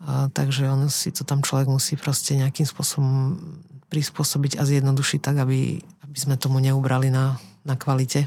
[0.00, 3.36] A, takže on si to tam človek musí proste nejakým spôsobom
[3.92, 7.36] prispôsobiť a zjednodušiť tak, aby, aby sme tomu neubrali na,
[7.68, 8.24] na kvalite.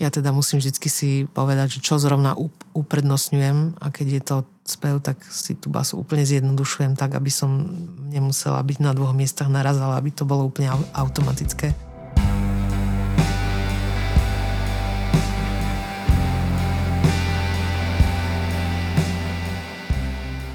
[0.00, 2.32] Ja teda musím vždy si povedať, že čo zrovna
[2.72, 4.36] uprednostňujem a keď je to
[4.72, 7.68] spev, tak si tú basu úplne zjednodušujem tak, aby som
[8.08, 11.76] nemusela byť na dvoch miestach naraz, ale aby to bolo úplne automatické.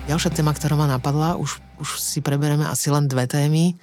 [0.10, 3.78] Ďalšia téma, ktorá ma napadla, už, už si preberieme asi len dve témy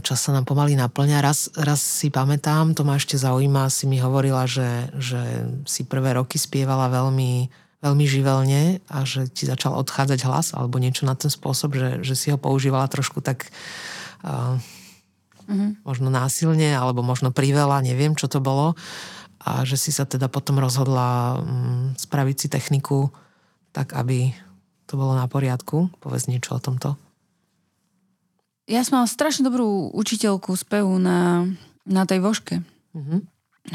[0.00, 1.20] čas sa nám pomaly naplňa.
[1.20, 5.20] Raz, raz si pamätám, to ma ešte zaujíma, si mi hovorila, že, že
[5.68, 7.50] si prvé roky spievala veľmi,
[7.84, 12.14] veľmi živelne a že ti začal odchádzať hlas alebo niečo na ten spôsob, že, že
[12.16, 13.52] si ho používala trošku tak
[14.24, 14.56] uh,
[15.46, 15.70] uh-huh.
[15.84, 18.74] možno násilne alebo možno priveľa, neviem, čo to bolo.
[19.46, 23.14] A že si sa teda potom rozhodla um, spraviť si techniku
[23.70, 24.34] tak, aby
[24.90, 25.92] to bolo na poriadku.
[26.02, 26.98] Povedz niečo o tomto.
[28.66, 31.46] Ja som mala strašne dobrú učiteľku spevu na,
[31.86, 32.66] na tej voške.
[32.98, 33.20] Mm-hmm.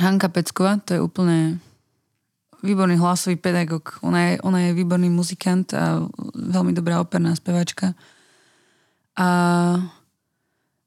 [0.03, 1.63] Hanka Pecková, to je úplne
[2.61, 3.99] výborný hlasový pedagóg.
[4.05, 7.97] Ona je, ona je výborný muzikant a veľmi dobrá operná spevačka.
[9.17, 9.27] A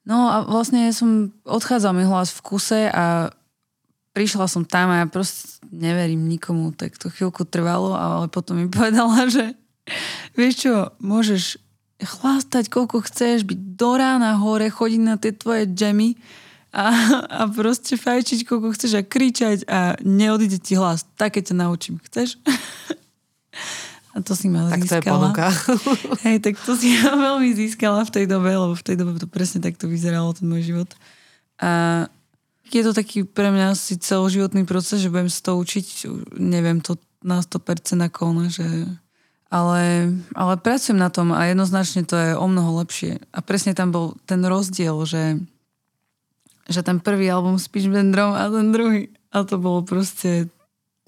[0.07, 3.35] no a vlastne som odchádzal mi hlas v kuse a
[4.15, 8.71] prišla som tam a ja proste neverím nikomu, tak to chvíľku trvalo, ale potom mi
[8.73, 9.59] povedala, že
[10.39, 11.59] vieš čo, môžeš
[12.01, 16.15] chlastať, koľko chceš, byť do rána hore, chodiť na tie tvoje džemy
[16.75, 16.87] a,
[17.31, 21.07] a proste fajčiť, koľko chceš a kričať a neodíde ti hlas.
[21.15, 22.03] Také ťa naučím.
[22.03, 22.35] Chceš?
[24.15, 24.95] A to si ma tak získala.
[24.95, 25.47] to je ponuka.
[26.27, 29.27] Hej, tak to si ma veľmi získala v tej dobe, lebo v tej dobe to
[29.27, 30.91] presne takto vyzeralo, ten môj život.
[31.59, 32.07] A
[32.71, 35.87] je to taký pre mňa asi celoživotný proces, že budem to učiť,
[36.39, 36.95] neviem to
[37.27, 38.67] na 100% ako ona, že
[39.51, 43.23] ale, ale pracujem na tom a jednoznačne to je o mnoho lepšie.
[43.31, 45.39] A presne tam bol ten rozdiel, že,
[46.69, 49.13] že ten prvý album s Bendrom a ten druhý.
[49.35, 50.49] A to bolo proste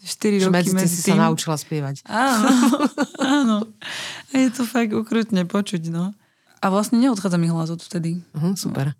[0.03, 1.17] 4 roky medzi, medzi si tým.
[1.17, 2.05] sa naučila spievať.
[2.05, 2.49] Áno,
[3.41, 3.59] áno.
[4.31, 6.13] A je to fakt ukrutne počuť, no.
[6.61, 8.21] A vlastne neodchádza mi hlas od vtedy.
[8.35, 8.93] Uh-huh, super.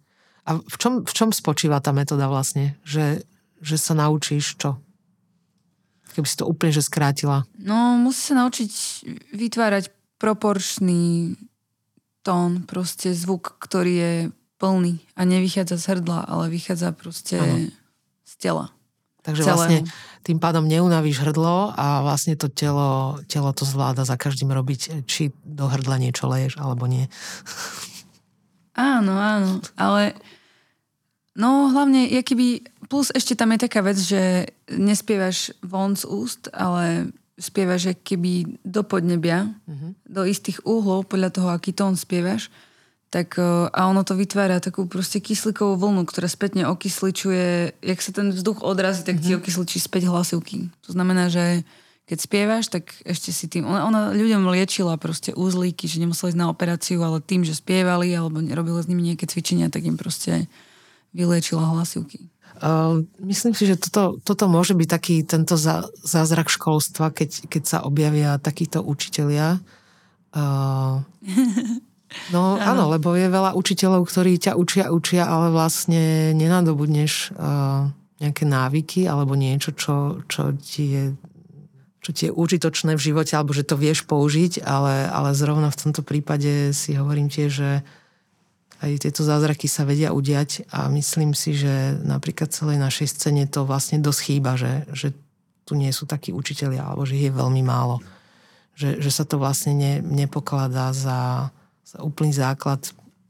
[0.47, 2.79] A v čom, v čom spočíva tá metóda vlastne?
[2.87, 3.27] Že,
[3.61, 4.79] že sa naučíš čo?
[6.17, 7.45] keby si to úplne že skrátila?
[7.61, 8.73] No, musí sa naučiť
[9.37, 11.37] vytvárať proporčný
[12.25, 14.13] tón, proste zvuk, ktorý je
[14.57, 17.71] plný a nevychádza z hrdla, ale vychádza proste ano.
[18.25, 18.67] z tela.
[19.23, 19.59] Takže celého.
[19.59, 19.79] vlastne
[20.23, 25.35] tým pádom neunavíš hrdlo a vlastne to telo, telo to zvláda za každým robiť, či
[25.43, 27.11] do hrdla niečo leješ alebo nie.
[28.77, 30.13] Áno, áno, ale
[31.33, 37.11] no hlavne, keby Plus ešte tam je taká vec, že nespievaš von z úst, ale
[37.37, 39.93] spievaš keby do podnebia, uh-huh.
[40.07, 42.49] do istých úhlov, podľa toho, aký tón spievaš.
[43.07, 48.11] Tak, e, a ono to vytvára takú proste kyslíkovú vlnu, ktorá spätne okysličuje, jak sa
[48.11, 49.43] ten vzduch odrazí, tak ti mhm.
[49.43, 50.69] okysličí späť hlasivky.
[50.87, 51.63] To znamená, že
[52.07, 53.67] keď spievaš, tak ešte si tým...
[53.67, 58.15] Ona, ona ľuďom liečila proste úzlíky, že nemuseli ísť na operáciu, ale tým, že spievali
[58.15, 60.47] alebo robila s nimi nejaké cvičenia, tak im proste
[61.11, 62.31] vyliečila hlasivky.
[62.57, 65.59] Uh, myslím si, že toto, toto môže byť taký tento
[66.07, 69.59] zázrak školstva, keď, keď sa objavia takíto učitelia.
[70.31, 71.03] Uh,
[72.33, 78.45] no áno, lebo je veľa učiteľov, ktorí ťa učia, učia, ale vlastne nenadobudneš uh, nejaké
[78.49, 81.05] návyky alebo niečo, čo, čo ti je
[82.07, 85.81] čo ti je užitočné v živote, alebo že to vieš použiť, ale, ale zrovna v
[85.91, 87.83] tomto prípade si hovorím tiež, že
[88.79, 93.67] aj tieto zázraky sa vedia udiať a myslím si, že napríklad celej našej scéne to
[93.67, 95.19] vlastne dosť chýba, že, že
[95.67, 97.99] tu nie sú takí učitelia, alebo že ich je veľmi málo.
[98.79, 101.66] Že, že sa to vlastne ne, nepokladá za, za
[102.03, 102.83] úplný základ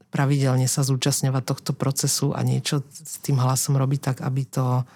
[0.09, 4.87] pravidelne sa zúčastňovať tohto procesu a niečo s tým hlasom robiť tak, aby to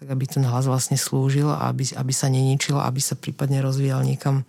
[0.00, 4.00] tak aby ten hlas vlastne slúžil a aby, aby sa neničil, aby sa prípadne rozvíjal
[4.00, 4.48] niekam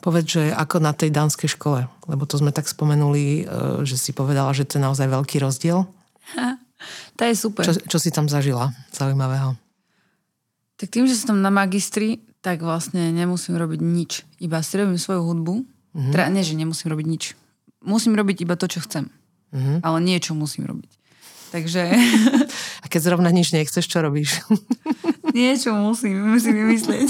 [0.00, 4.16] Povedz, že ako na tej dánskej škole, lebo to sme tak spomenuli, e, že si
[4.16, 5.84] povedala, že to je naozaj veľký rozdiel.
[6.38, 6.56] Ha,
[7.20, 7.64] to je super.
[7.68, 9.58] Čo, čo si tam zažila zaujímavého?
[10.80, 14.24] Tak tým, že som tam na magistri, tak vlastne nemusím robiť nič.
[14.40, 15.54] Iba si robím svoju hudbu.
[15.60, 16.12] Mm-hmm.
[16.16, 17.24] Teda nie, že nemusím robiť nič.
[17.80, 19.08] Musím robiť iba to, čo chcem.
[19.50, 19.78] Mm-hmm.
[19.82, 20.90] Ale niečo musím robiť.
[21.50, 21.82] Takže...
[22.82, 24.40] A keď zrovna nič nechceš, čo robíš?
[25.36, 27.08] niečo musím, musím vymyslieť.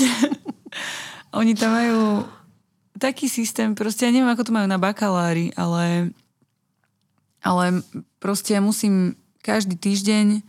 [1.39, 2.27] Oni tam majú
[2.99, 6.11] taký systém, proste ja neviem, ako to majú na bakalári, ale,
[7.41, 7.81] ale
[8.18, 10.43] proste ja musím každý týždeň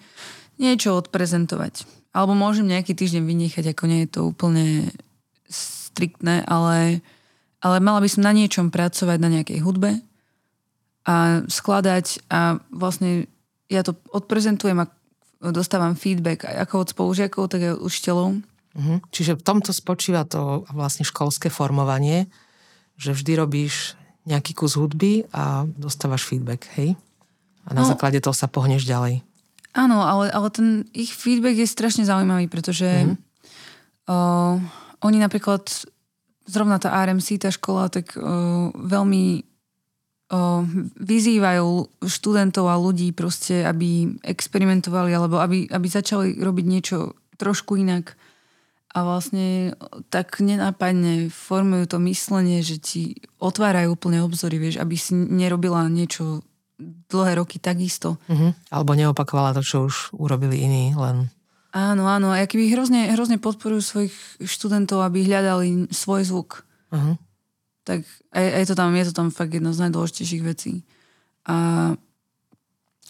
[0.60, 1.86] niečo odprezentovať.
[2.12, 4.92] Alebo môžem nejaký týždeň vynechať, ako nie je to úplne
[5.48, 7.00] striktné, ale,
[7.64, 10.04] ale mala by som na niečom pracovať, na nejakej hudbe
[11.08, 13.26] a skladať a vlastne
[13.72, 14.92] ja to odprezentujem a
[15.42, 18.28] dostávam feedback ako od spolužiakov, tak aj od učiteľov
[18.72, 19.04] Uh-huh.
[19.12, 22.32] Čiže v tomto spočíva to vlastne školské formovanie,
[22.96, 26.96] že vždy robíš nejaký kus hudby a dostávaš feedback, hej?
[27.68, 29.26] A na no, základe toho sa pohneš ďalej.
[29.76, 33.16] Áno, ale, ale ten ich feedback je strašne zaujímavý, pretože uh-huh.
[34.08, 34.56] uh,
[35.04, 35.68] oni napríklad,
[36.48, 39.51] zrovna tá RMC, tá škola, tak uh, veľmi
[40.96, 48.16] vyzývajú študentov a ľudí proste, aby experimentovali alebo aby, aby začali robiť niečo trošku inak
[48.92, 49.76] a vlastne
[50.12, 53.04] tak nenápadne formujú to myslenie, že ti
[53.40, 56.44] otvárajú úplne obzory, vieš, aby si nerobila niečo
[57.08, 58.20] dlhé roky takisto.
[58.28, 58.52] Uh-huh.
[58.68, 61.32] Alebo neopakovala to, čo už urobili iní, len...
[61.72, 62.36] Áno, áno.
[62.36, 66.68] A keby hrozne, hrozne podporujú svojich študentov, aby hľadali svoj zvuk.
[66.92, 67.16] Uh-huh.
[67.84, 70.86] Tak aj, aj to tam, je to tam fakt jedna z najdôležitejších vecí.
[71.50, 71.92] A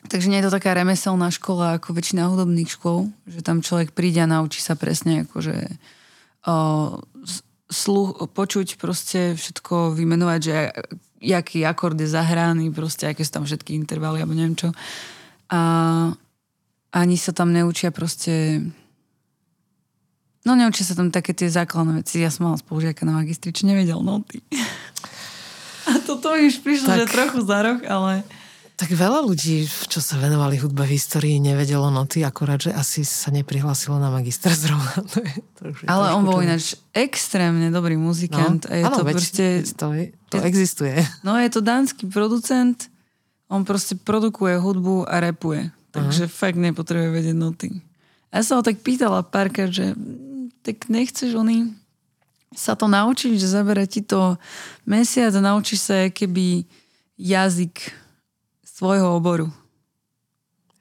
[0.09, 4.17] Takže nie je to taká remeselná škola ako väčšina hudobných škôl, že tam človek príde
[4.25, 5.53] a naučí sa presne akože
[6.49, 6.55] o,
[7.69, 10.55] sluch, počuť proste všetko, vymenovať, že
[11.21, 14.73] jaký akord je zahraný, proste aké sú tam všetky intervaly, alebo neviem čo.
[15.53, 15.61] A
[16.91, 18.65] ani sa tam neučia proste
[20.41, 22.17] No neučia sa tam také tie základné veci.
[22.21, 24.41] Ja som mala spolužiaka na magistri, čo nevedel noty.
[25.89, 26.97] A toto už prišlo, tak...
[27.05, 28.21] že trochu za rok, ale...
[28.77, 33.29] Tak veľa ľudí, čo sa venovali hudbe v histórii, nevedelo noty, akurát, že asi sa
[33.29, 35.05] neprihlásilo na magistra zrovna.
[35.13, 38.65] To je, to už je Ale on bol ináč extrémne dobrý muzikant.
[38.65, 39.45] No, a je áno, to veď, proste,
[39.77, 40.97] to, je, to je, existuje.
[41.25, 42.89] No je to dánsky producent,
[43.53, 45.69] on proste produkuje hudbu a repuje.
[45.93, 46.33] Takže uh-huh.
[46.33, 47.69] fakt nepotrebuje vedieť noty.
[48.31, 49.91] A ja sa ho tak pýtala párkrát, že
[50.61, 51.73] tak nechceš oni
[52.51, 54.35] sa to naučiť, že zabere ti to
[54.83, 56.67] mesiac a naučíš sa keby
[57.15, 57.95] jazyk
[58.67, 59.47] svojho oboru.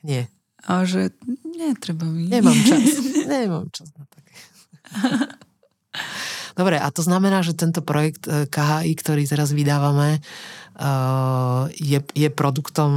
[0.02, 0.26] Nie.
[0.66, 1.14] A že
[1.44, 2.26] netreba mi.
[2.26, 2.96] Nemám čas.
[3.28, 4.34] Nemám čas na také.
[6.58, 10.20] Dobre, a to znamená, že tento projekt eh, KHI, ktorý teraz vydávame,
[10.80, 12.92] uh, je, je produktom,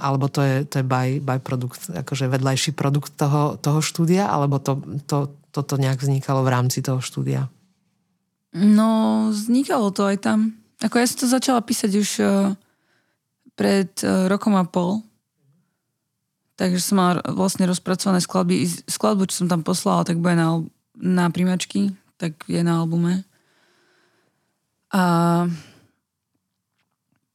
[0.00, 4.60] alebo to je, to je by, by produkt, akože vedľajší produkt toho, toho štúdia, alebo
[4.60, 7.50] to, to, toto nejak vznikalo v rámci toho štúdia?
[8.54, 10.54] No, vznikalo to aj tam.
[10.78, 12.54] Ako ja som to začala písať už uh,
[13.58, 15.02] pred uh, rokom a pol.
[16.54, 18.66] Takže som mala vlastne rozpracované skladby.
[18.86, 20.62] Skladbu, čo som tam poslala, tak bude na,
[20.94, 23.26] na primačky, tak je na albume.
[24.94, 25.02] A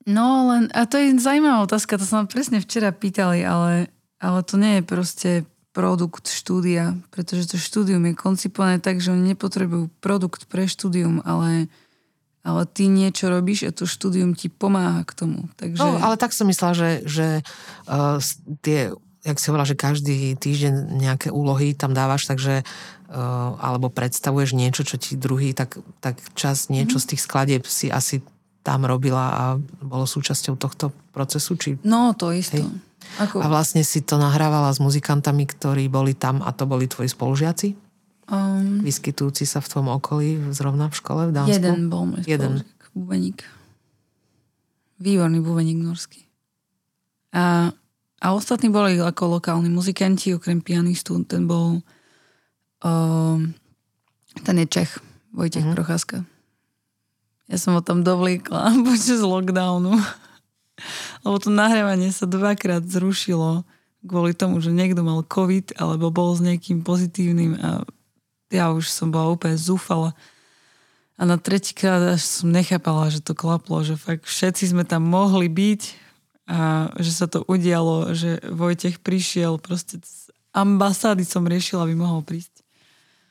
[0.04, 3.88] no len, a to je zaujímavá otázka, to sa presne včera pýtali, ale,
[4.20, 5.32] ale to nie je proste
[5.74, 11.68] produkt štúdia, pretože to štúdium je koncipované tak, že oni nepotrebujú produkt pre štúdium, ale
[12.44, 15.48] ale ty niečo robíš a to štúdium ti pomáha k tomu.
[15.56, 15.80] Takže...
[15.80, 17.28] No, ale tak som myslela, že, že
[17.88, 18.20] uh,
[18.60, 18.92] tie,
[19.24, 24.84] jak si hovorila, že každý týždeň nejaké úlohy tam dávaš, takže uh, alebo predstavuješ niečo,
[24.84, 27.08] čo ti druhý, tak, tak čas niečo mm-hmm.
[27.08, 28.20] z tých skladieb si asi
[28.60, 29.44] tam robila a
[29.80, 31.56] bolo súčasťou tohto procesu?
[31.56, 31.80] Či...
[31.88, 32.60] No, to isto.
[33.22, 33.44] Ako...
[33.44, 37.78] A vlastne si to nahrávala s muzikantami, ktorí boli tam a to boli tvoji spolužiaci?
[38.32, 41.54] Um, Vyskytujúci sa v tvojom okolí, zrovna v škole v Dánsku?
[41.54, 42.64] Jeden bol môj jeden.
[42.96, 43.44] bubeník.
[44.98, 46.24] Výborný bubeník norský.
[47.36, 47.74] A,
[48.22, 51.84] a ostatní boli ako lokálni muzikanti, okrem pianistu, ten bol
[52.86, 53.54] um,
[54.42, 54.98] ten je Čech,
[55.34, 55.78] Vojtech mm-hmm.
[55.78, 56.16] Procházka.
[57.52, 59.94] Ja som ho tam dovliekla počas lockdownu.
[61.22, 63.64] Lebo to nahrávanie sa dvakrát zrušilo
[64.04, 67.88] kvôli tomu, že niekto mal COVID alebo bol s niekým pozitívnym a
[68.52, 70.14] ja už som bola úplne zúfala.
[71.18, 75.48] A na tretíkrát až som nechápala, že to klaplo, že fakt všetci sme tam mohli
[75.48, 75.82] byť
[76.52, 82.22] a že sa to udialo, že Vojtech prišiel proste z ambasády som riešila, aby mohol
[82.22, 82.62] prísť.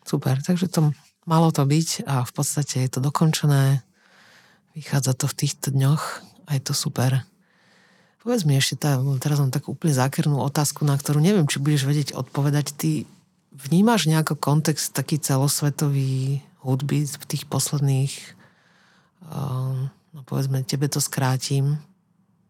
[0.03, 0.91] Super, takže to
[1.29, 3.85] malo to byť a v podstate je to dokončené.
[4.75, 6.03] Vychádza to v týchto dňoch
[6.49, 7.23] a je to super.
[8.23, 11.91] Povedz mi ešte, tá, teraz mám takú úplne zákernú otázku, na ktorú neviem, či budeš
[11.91, 12.71] vedieť odpovedať.
[12.79, 12.91] Ty
[13.53, 18.13] Vnímaš nejako kontext taký celosvetový hudby v tých posledných,
[19.29, 21.77] um, no povedzme, tebe to skrátim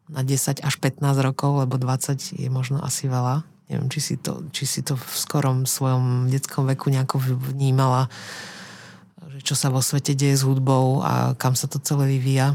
[0.07, 3.43] na 10 až 15 rokov, lebo 20 je možno asi veľa.
[3.67, 7.19] Neviem, či si to, či si to v skorom svojom detskom veku nejako
[7.51, 8.07] vnímala,
[9.27, 12.55] že čo sa vo svete deje s hudbou a kam sa to celé vyvíja.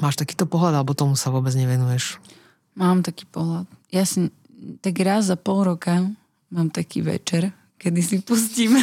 [0.00, 2.16] Máš takýto pohľad, alebo tomu sa vôbec nevenuješ?
[2.74, 3.68] Mám taký pohľad.
[3.92, 4.32] Ja si
[4.80, 6.08] tak raz za pol roka
[6.50, 8.76] mám taký večer, kedy si pustím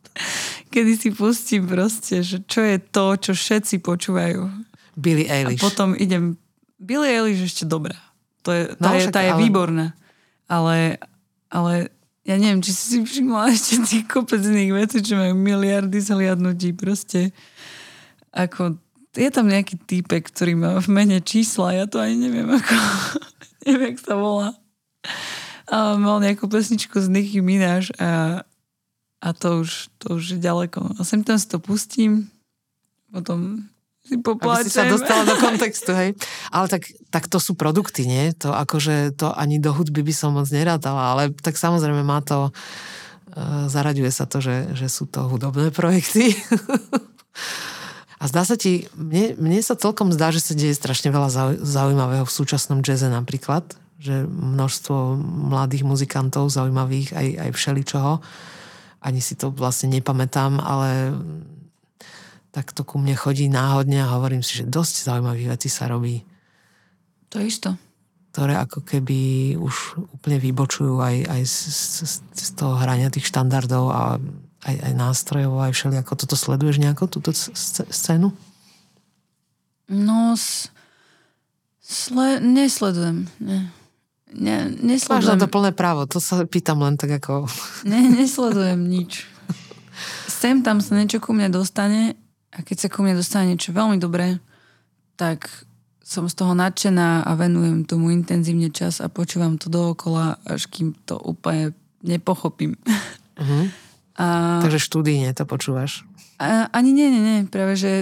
[0.72, 4.46] kedy si pustím proste, že čo je to, čo všetci počúvajú.
[4.94, 5.60] Billy Eilish.
[5.60, 6.38] A potom idem...
[6.78, 7.98] Billy Eilish ešte dobrá.
[8.46, 9.40] To je, tá, no, je, tá je ale...
[9.42, 9.86] výborná.
[10.46, 10.98] Ale,
[11.50, 11.90] ale
[12.22, 16.72] ja neviem, či si si všimla ešte tých kopec iných vecí, čo majú miliardy zhliadnutí.
[16.78, 17.34] Proste
[18.30, 18.78] ako...
[19.18, 22.74] Je tam nejaký týpek, ktorý má v mene čísla, ja to ani neviem, ako...
[23.66, 24.54] neviem, jak sa volá
[25.70, 28.42] a mal nejakú pesničku z Nicky Minaj a,
[29.22, 30.98] a to, už, to už je ďaleko.
[30.98, 32.26] A sem tam si to pustím,
[33.14, 33.70] potom
[34.02, 36.18] si Aby si sa dostala do kontextu, hej.
[36.50, 38.34] Ale tak, tak to sú produkty, nie?
[38.42, 42.50] To akože to ani do hudby by som moc nerátala, ale tak samozrejme má to,
[42.50, 46.34] uh, zaraďuje sa to, že, že sú to hudobné projekty.
[48.20, 52.28] A zdá sa ti, mne, mne sa celkom zdá, že sa deje strašne veľa zaujímavého
[52.28, 53.64] v súčasnom jaze napríklad,
[53.96, 55.16] že množstvo
[55.48, 58.12] mladých muzikantov zaujímavých aj, aj všeličoho.
[59.00, 61.16] Ani si to vlastne nepamätám, ale
[62.52, 66.20] tak to ku mne chodí náhodne a hovorím si, že dosť zaujímavých vecí sa robí.
[67.32, 67.70] To je isto.
[68.36, 71.56] Ktoré ako keby už úplne vybočujú aj, aj z,
[72.04, 74.20] z, z toho hrania tých štandardov a
[74.64, 76.12] aj, aj nástrojov, aj všelijako.
[76.16, 78.32] Toto sleduješ nejako, túto scénu?
[79.90, 80.38] No,
[81.82, 83.26] sle, nesledujem.
[83.40, 83.72] Ne.
[84.30, 85.26] Ne, nesledujem.
[85.26, 87.50] Máš na to plné právo, to sa pýtam len tak ako...
[87.82, 89.26] Ne, nesledujem nič.
[90.30, 92.14] Sem tam sa niečo ku mne dostane
[92.54, 94.38] a keď sa ku mne dostane niečo veľmi dobré,
[95.18, 95.50] tak
[96.00, 100.94] som z toho nadšená a venujem tomu intenzívne čas a počúvam to dookola, až kým
[101.06, 102.74] to úplne nepochopím.
[103.38, 103.70] Uh-huh.
[104.20, 104.60] A...
[104.60, 106.04] Takže štúdíne to počúvaš?
[106.36, 107.38] A, ani nie, nie, nie.
[107.48, 107.92] Práve, že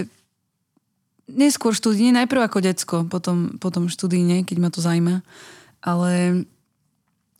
[1.31, 5.23] neskôr štúdíne, najprv ako decko, potom, potom štúdíne, keď ma to zaujíma.
[5.79, 6.43] Ale,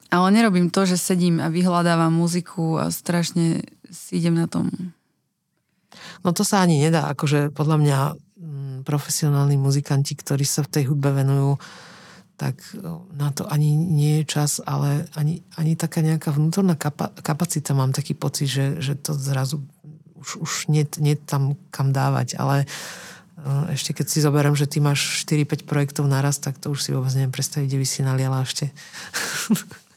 [0.08, 4.72] ale nerobím to, že sedím a vyhľadávam muziku a strašne si idem na tom.
[6.24, 7.12] No to sa ani nedá.
[7.12, 11.60] Akože podľa mňa mm, profesionálni muzikanti, ktorí sa v tej hudbe venujú,
[12.40, 12.56] tak
[13.12, 17.92] na to ani nie je čas, ale ani, ani taká nejaká vnútorná kapa, kapacita, mám
[17.92, 19.60] taký pocit, že, že to zrazu
[20.16, 22.64] už, už nie, nie tam kam dávať, ale
[23.72, 27.12] ešte keď si zoberiem, že ty máš 4-5 projektov naraz, tak to už si vôbec
[27.16, 28.72] neviem predstaviť, kde by si naliala ešte.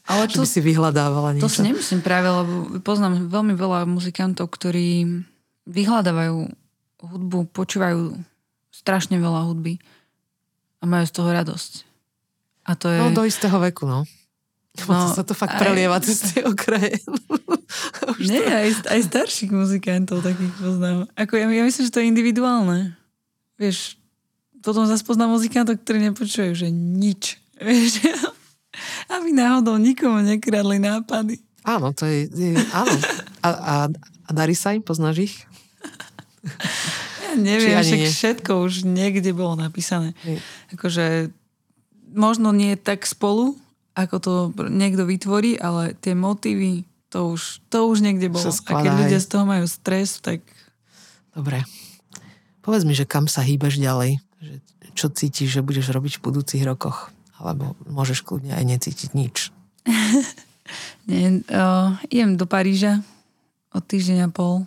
[0.03, 1.47] Ale to, si vyhľadávala niečo.
[1.47, 5.07] To si nemyslím práve, lebo poznám veľmi veľa muzikantov, ktorí
[5.63, 6.51] vyhľadávajú
[7.07, 8.19] hudbu, počúvajú
[8.75, 9.79] strašne veľa hudby
[10.79, 11.92] a majú z toho radosť.
[12.63, 12.97] A to je...
[12.99, 14.07] No do istého veku, no.
[14.89, 15.61] No, sa to fakt aj...
[15.61, 16.97] prelieva cez tie okraje.
[18.25, 18.49] Nie, to...
[18.49, 21.05] aj, aj starších muzikantov takých poznám.
[21.13, 22.97] Ako ja, ja myslím, že to je individuálne.
[23.61, 24.01] Vieš,
[24.65, 27.37] potom zase poznám muzikantov, ktorí nepočujú, že nič.
[27.61, 28.01] Vieš,
[29.13, 31.37] aby náhodou nikomu nekradli nápady.
[31.61, 32.95] Áno, to je, je áno.
[33.45, 33.75] A, a,
[34.25, 35.35] a darí sa im, poznáš ich?
[37.23, 38.09] Ja neviem, však nie?
[38.09, 40.11] všetko už niekde bolo napísané.
[40.25, 40.41] Nie.
[40.75, 41.31] Akože
[42.13, 43.57] možno nie tak spolu,
[43.93, 44.33] ako to
[44.69, 48.49] niekto vytvorí, ale tie motívy, to už, to už niekde bolo.
[48.49, 50.41] A keď ľudia z toho majú stres, tak...
[51.33, 51.61] Dobre.
[52.65, 54.17] Povedz mi, že kam sa hýbeš ďalej?
[54.41, 54.53] Že
[54.93, 57.13] čo cítiš, že budeš robiť v budúcich rokoch?
[57.37, 59.53] Alebo môžeš kľudne aj necítiť nič.
[61.09, 63.03] Nie, uh, idem do Paríža
[63.75, 64.63] od týždeň a pol.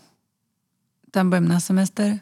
[1.08, 2.20] Tam budem na semester.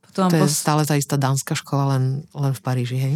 [0.00, 0.56] Potom to je pos...
[0.56, 3.14] stále tá istá dánska škola, len, len v Paríži, hej?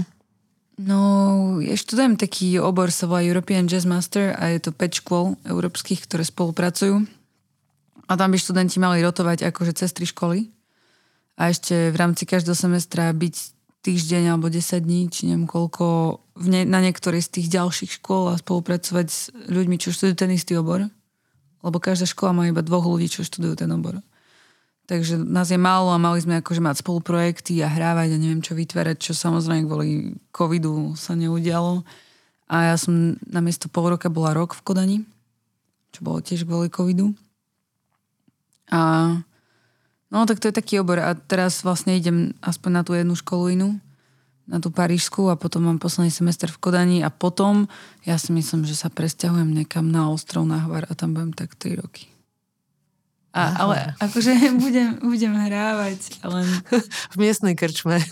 [0.80, 5.36] No, ja študujem taký obor, sa volá European Jazz Master a je to 5 škôl
[5.44, 7.04] európskych, ktoré spolupracujú.
[8.08, 10.48] A tam by študenti mali rotovať akože cez tri školy.
[11.36, 13.34] A ešte v rámci každého semestra byť
[13.84, 18.32] týždeň alebo 10 dní, či neviem koľko, v ne, na niektorej z tých ďalších škôl
[18.32, 20.88] a spolupracovať s ľuďmi, čo študujú ten istý obor.
[21.60, 24.00] Lebo každá škola má iba dvoch ľudí, čo študujú ten obor.
[24.90, 28.58] Takže nás je málo a mali sme akože mať spoluprojekty a hrávať a neviem čo
[28.58, 31.86] vytvárať, čo samozrejme kvôli covidu sa neudialo.
[32.50, 34.98] A ja som namiesto pol roka bola rok v Kodani,
[35.94, 37.14] čo bolo tiež kvôli covidu.
[38.74, 39.14] A
[40.10, 43.54] no tak to je taký obor a teraz vlastne idem aspoň na tú jednu školu
[43.54, 43.78] inú,
[44.50, 47.70] na tú parížskú a potom mám posledný semester v Kodani a potom
[48.02, 51.54] ja si myslím, že sa presťahujem niekam na ostrov na Hvar a tam budem tak
[51.54, 52.09] 3 roky.
[53.30, 56.46] A, ale akože budem, budem hrávať, len...
[57.14, 58.02] v miestnej krčme.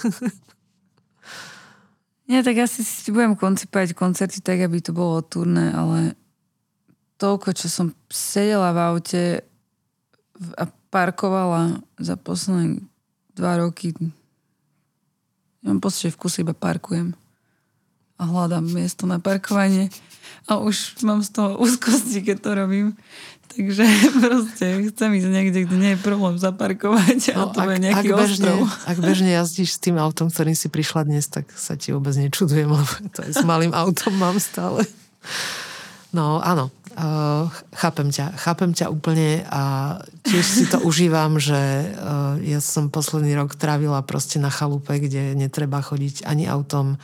[2.29, 6.13] Nie, tak asi si budem koncipovať koncerty tak, aby to bolo turné, ale
[7.17, 9.23] toľko, čo som sedela v aute
[10.61, 12.85] a parkovala za posledné
[13.33, 13.97] dva roky.
[15.65, 17.17] Ja mám pocit, že v kuse iba parkujem
[18.19, 19.95] a hľadám miesto na parkovanie
[20.51, 22.89] a už mám z toho úzkosti, keď to robím.
[23.49, 23.85] Takže
[24.25, 28.09] proste chcem ísť niekde, kde nie je problém zaparkovať a no, to ak, je nejaký
[28.13, 28.59] ak bežne, ostrov.
[28.85, 32.69] Ak bežne jazdíš s tým autom, ktorým si prišla dnes, tak sa ti vôbec nečudujem,
[32.77, 34.85] lebo to je s malým autom mám stále.
[36.09, 42.41] No áno, uh, chápem ťa, chápem ťa úplne a tiež si to užívam, že uh,
[42.41, 46.97] ja som posledný rok trávila proste na chalupe, kde netreba chodiť ani autom,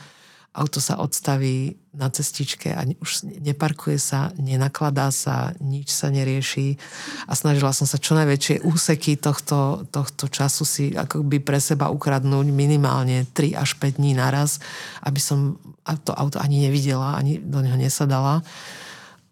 [0.55, 6.79] auto sa odstaví na cestičke a už neparkuje sa, nenakladá sa, nič sa nerieši
[7.27, 12.47] a snažila som sa čo najväčšie úseky tohto, tohto času si akoby pre seba ukradnúť
[12.55, 14.63] minimálne 3 až 5 dní naraz,
[15.03, 15.59] aby som
[16.07, 18.41] to auto ani nevidela, ani do neho nesadala.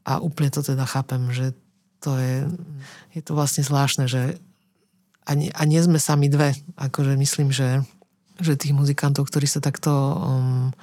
[0.03, 1.55] A úplne to teda chápem, že
[2.03, 2.43] to je,
[3.15, 4.35] je to vlastne zvláštne, že
[5.23, 6.51] a nie, a nie sme sami dve.
[6.75, 7.79] Akože myslím, že,
[8.43, 10.75] že tých muzikantov, ktorí sa takto um,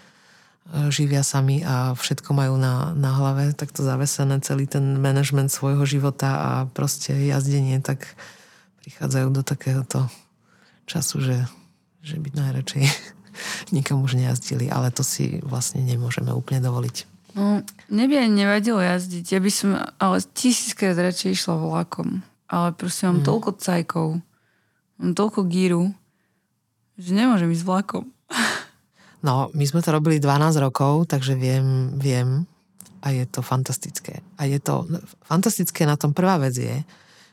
[0.91, 6.31] živia sami a všetko majú na, na hlave, takto zavesené celý ten manažment svojho života
[6.31, 8.15] a proste jazdenie, tak
[8.87, 10.07] prichádzajú do takéhoto
[10.87, 11.39] času, že,
[12.07, 12.87] že by najradšej
[13.77, 17.11] nikam už nejazdili, ale to si vlastne nemôžeme úplne dovoliť.
[17.35, 19.25] No, mne by aj nevadilo jazdiť.
[19.31, 22.27] Ja by som ale tisíckrát radšej išla vlakom.
[22.51, 23.27] Ale proste mám mm.
[23.31, 24.09] toľko cajkov,
[24.99, 25.95] mám toľko gíru,
[26.99, 28.11] že nemôžem ísť vlakom.
[29.21, 32.49] No, my sme to robili 12 rokov, takže viem, viem
[33.01, 34.21] a je to fantastické.
[34.37, 34.85] A je to
[35.25, 36.85] fantastické na tom prvá vec je,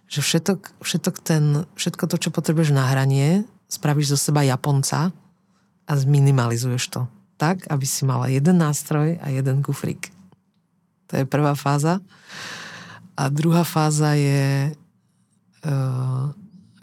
[0.07, 5.11] že všetok, všetok ten, všetko to, čo potrebuješ na hranie, spravíš zo seba Japonca
[5.87, 7.01] a zminimalizuješ to.
[7.35, 10.09] Tak, aby si mala jeden nástroj a jeden kufrík.
[11.11, 11.99] To je prvá fáza.
[13.15, 14.71] A druhá fáza je
[15.67, 16.31] uh,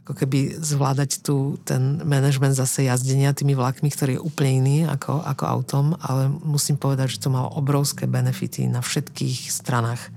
[0.04, 5.24] ako keby zvládať tu ten manažment zase jazdenia tými vlakmi, ktorý je úplne iný ako,
[5.24, 10.12] ako autom, ale musím povedať, že to malo obrovské benefity na všetkých stranách.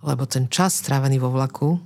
[0.00, 1.76] Lebo ten čas strávený vo vlaku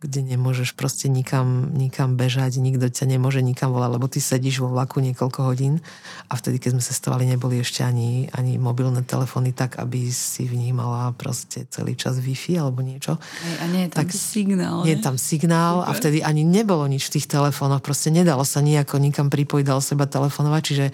[0.00, 4.72] kde nemôžeš proste nikam, nikam bežať, nikto ťa nemôže nikam volať, lebo ty sedíš vo
[4.72, 5.84] vlaku niekoľko hodín
[6.32, 10.56] a vtedy, keď sme cestovali, neboli ešte ani, ani mobilné telefóny tak, aby si v
[10.56, 13.20] nich mala proste celý čas Wi-Fi alebo niečo.
[13.60, 14.88] A nie je tam tak, signál.
[14.88, 18.64] Nie je tam signál a vtedy ani nebolo nič v tých telefónoch, proste nedalo sa
[18.64, 20.86] nejako nikam pripojiť, dalo seba telefonovať, čiže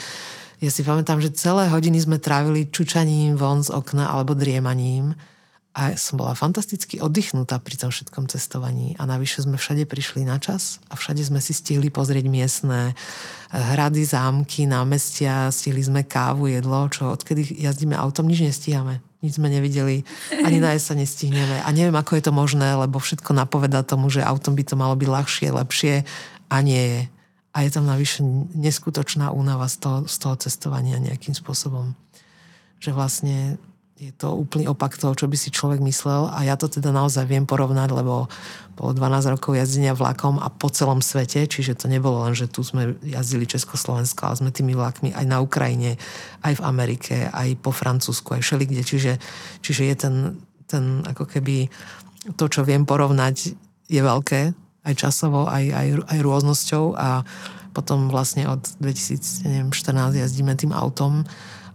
[0.57, 5.15] ja si pamätám, že celé hodiny sme trávili čučaním von z okna alebo driemaním
[5.77, 8.97] a som bola fantasticky oddychnutá pri tom všetkom cestovaní.
[8.97, 13.61] A navyše sme všade prišli na čas a všade sme si stihli pozrieť miestne eh,
[13.77, 19.05] hrady, zámky, námestia, stihli sme kávu, jedlo, čo odkedy jazdíme autom, nič nestíhame.
[19.21, 20.01] Nič sme nevideli,
[20.41, 21.61] ani na sa nestihneme.
[21.61, 24.97] A neviem, ako je to možné, lebo všetko napoveda tomu, že autom by to malo
[24.97, 25.95] byť ľahšie, lepšie
[26.49, 27.03] a nie je.
[27.53, 28.25] A je tam navyše
[28.57, 31.97] neskutočná únava z toho, z toho cestovania nejakým spôsobom.
[32.81, 33.37] Že vlastne
[33.97, 37.25] je to úplný opak toho, čo by si človek myslel a ja to teda naozaj
[37.25, 38.29] viem porovnať, lebo
[38.77, 42.61] bolo 12 rokov jazdenia vlakom a po celom svete, čiže to nebolo len, že tu
[42.61, 45.97] sme jazdili Československo, ale sme tými vlakmi aj na Ukrajine,
[46.45, 49.17] aj v Amerike, aj po Francúzsku, aj všelikde, čiže,
[49.65, 50.15] čiže je ten,
[50.69, 51.73] ten ako keby
[52.37, 53.57] to, čo viem porovnať,
[53.89, 54.53] je veľké,
[54.87, 56.85] aj časovo, aj, aj, aj rôznosťou.
[56.95, 57.23] A
[57.75, 59.47] potom vlastne od 2014
[60.17, 61.27] jazdíme tým autom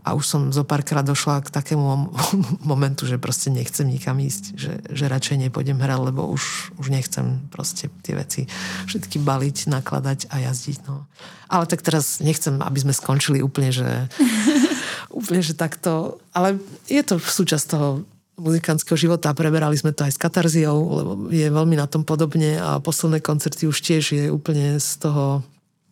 [0.01, 2.09] a už som zo párkrát došla k takému
[2.71, 7.45] momentu, že proste nechcem nikam ísť, že, že radšej nepôjdem hrať, lebo už, už nechcem
[7.53, 8.49] proste tie veci
[8.89, 10.77] všetky baliť, nakladať a jazdiť.
[10.89, 11.05] No.
[11.47, 14.09] Ale tak teraz nechcem, aby sme skončili úplne, že
[15.19, 16.57] úplne, že takto, ale
[16.89, 18.01] je to súčasť toho
[18.41, 19.37] muzikantského života.
[19.37, 23.69] Preberali sme to aj s Katarziou, lebo je veľmi na tom podobne a posledné koncerty
[23.69, 25.45] už tiež je úplne z toho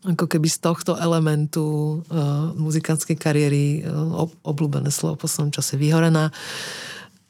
[0.07, 6.31] ako keby z tohto elementu uh, muzikantskej kariéry uh, obľúbené slovo v poslednom čase vyhorená.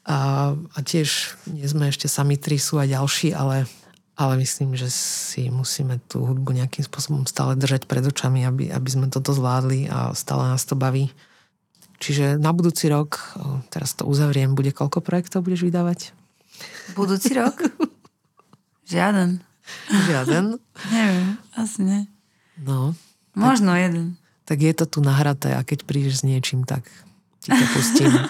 [0.06, 3.66] A, a tiež nie sme ešte sami tri, sú aj ďalší, ale,
[4.14, 8.88] ale myslím, že si musíme tú hudbu nejakým spôsobom stále držať pred očami, aby, aby
[8.90, 11.12] sme toto zvládli a stále nás to baví.
[12.00, 13.36] Čiže na budúci rok,
[13.68, 16.16] teraz to uzavriem, bude koľko projektov budeš vydávať?
[16.96, 17.60] Budúci rok?
[18.90, 19.44] Žiaden.
[20.08, 20.44] Žiaden?
[20.90, 22.00] Neviem, asi nie.
[22.60, 22.92] No.
[23.32, 24.06] Možno tak, jeden.
[24.44, 26.84] Tak je to tu nahraté a keď prídeš s niečím, tak
[27.40, 28.12] ti to pustím.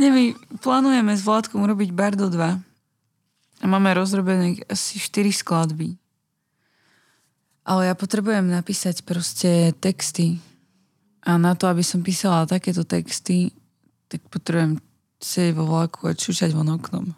[0.00, 0.24] Nie, my
[0.58, 2.58] plánujeme s Vládkom urobiť Bardo 2.
[3.62, 5.94] A máme rozrobené asi 4 skladby.
[7.62, 10.42] Ale ja potrebujem napísať proste texty.
[11.22, 13.54] A na to, aby som písala takéto texty,
[14.10, 14.82] tak potrebujem
[15.22, 17.14] sedieť vo vlaku a čučať von oknom.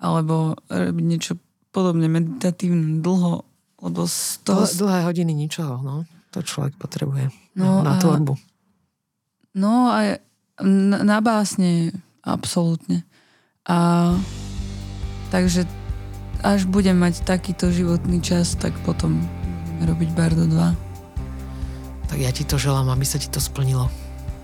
[0.00, 1.36] Alebo robiť niečo
[1.76, 3.44] podobne meditatívne, dlho
[3.82, 4.64] lebo z toho...
[4.64, 6.08] Dlhé hodiny ničoho, no.
[6.32, 8.36] To človek potrebuje no, na, na tvorbu.
[9.56, 10.20] No a
[10.60, 11.92] na, na básne
[12.24, 13.04] absolútne.
[13.64, 14.12] A
[15.32, 15.64] takže
[16.44, 19.18] až budem mať takýto životný čas, tak potom
[19.80, 22.06] robiť Bardo 2.
[22.06, 23.90] Tak ja ti to želám, aby sa ti to splnilo.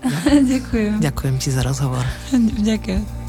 [0.51, 0.99] Ďakujem.
[0.99, 2.03] Ďakujem ti za rozhovor.
[2.69, 3.22] Ďakujem.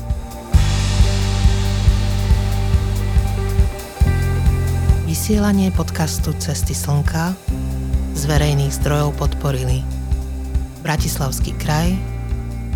[5.14, 7.38] Vysielanie podcastu Cesty slnka
[8.18, 9.86] z verejných zdrojov podporili
[10.82, 11.94] Bratislavský kraj,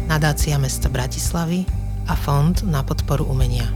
[0.07, 1.67] nadácia mesta Bratislavy
[2.07, 3.67] a Fond na podporu umenia.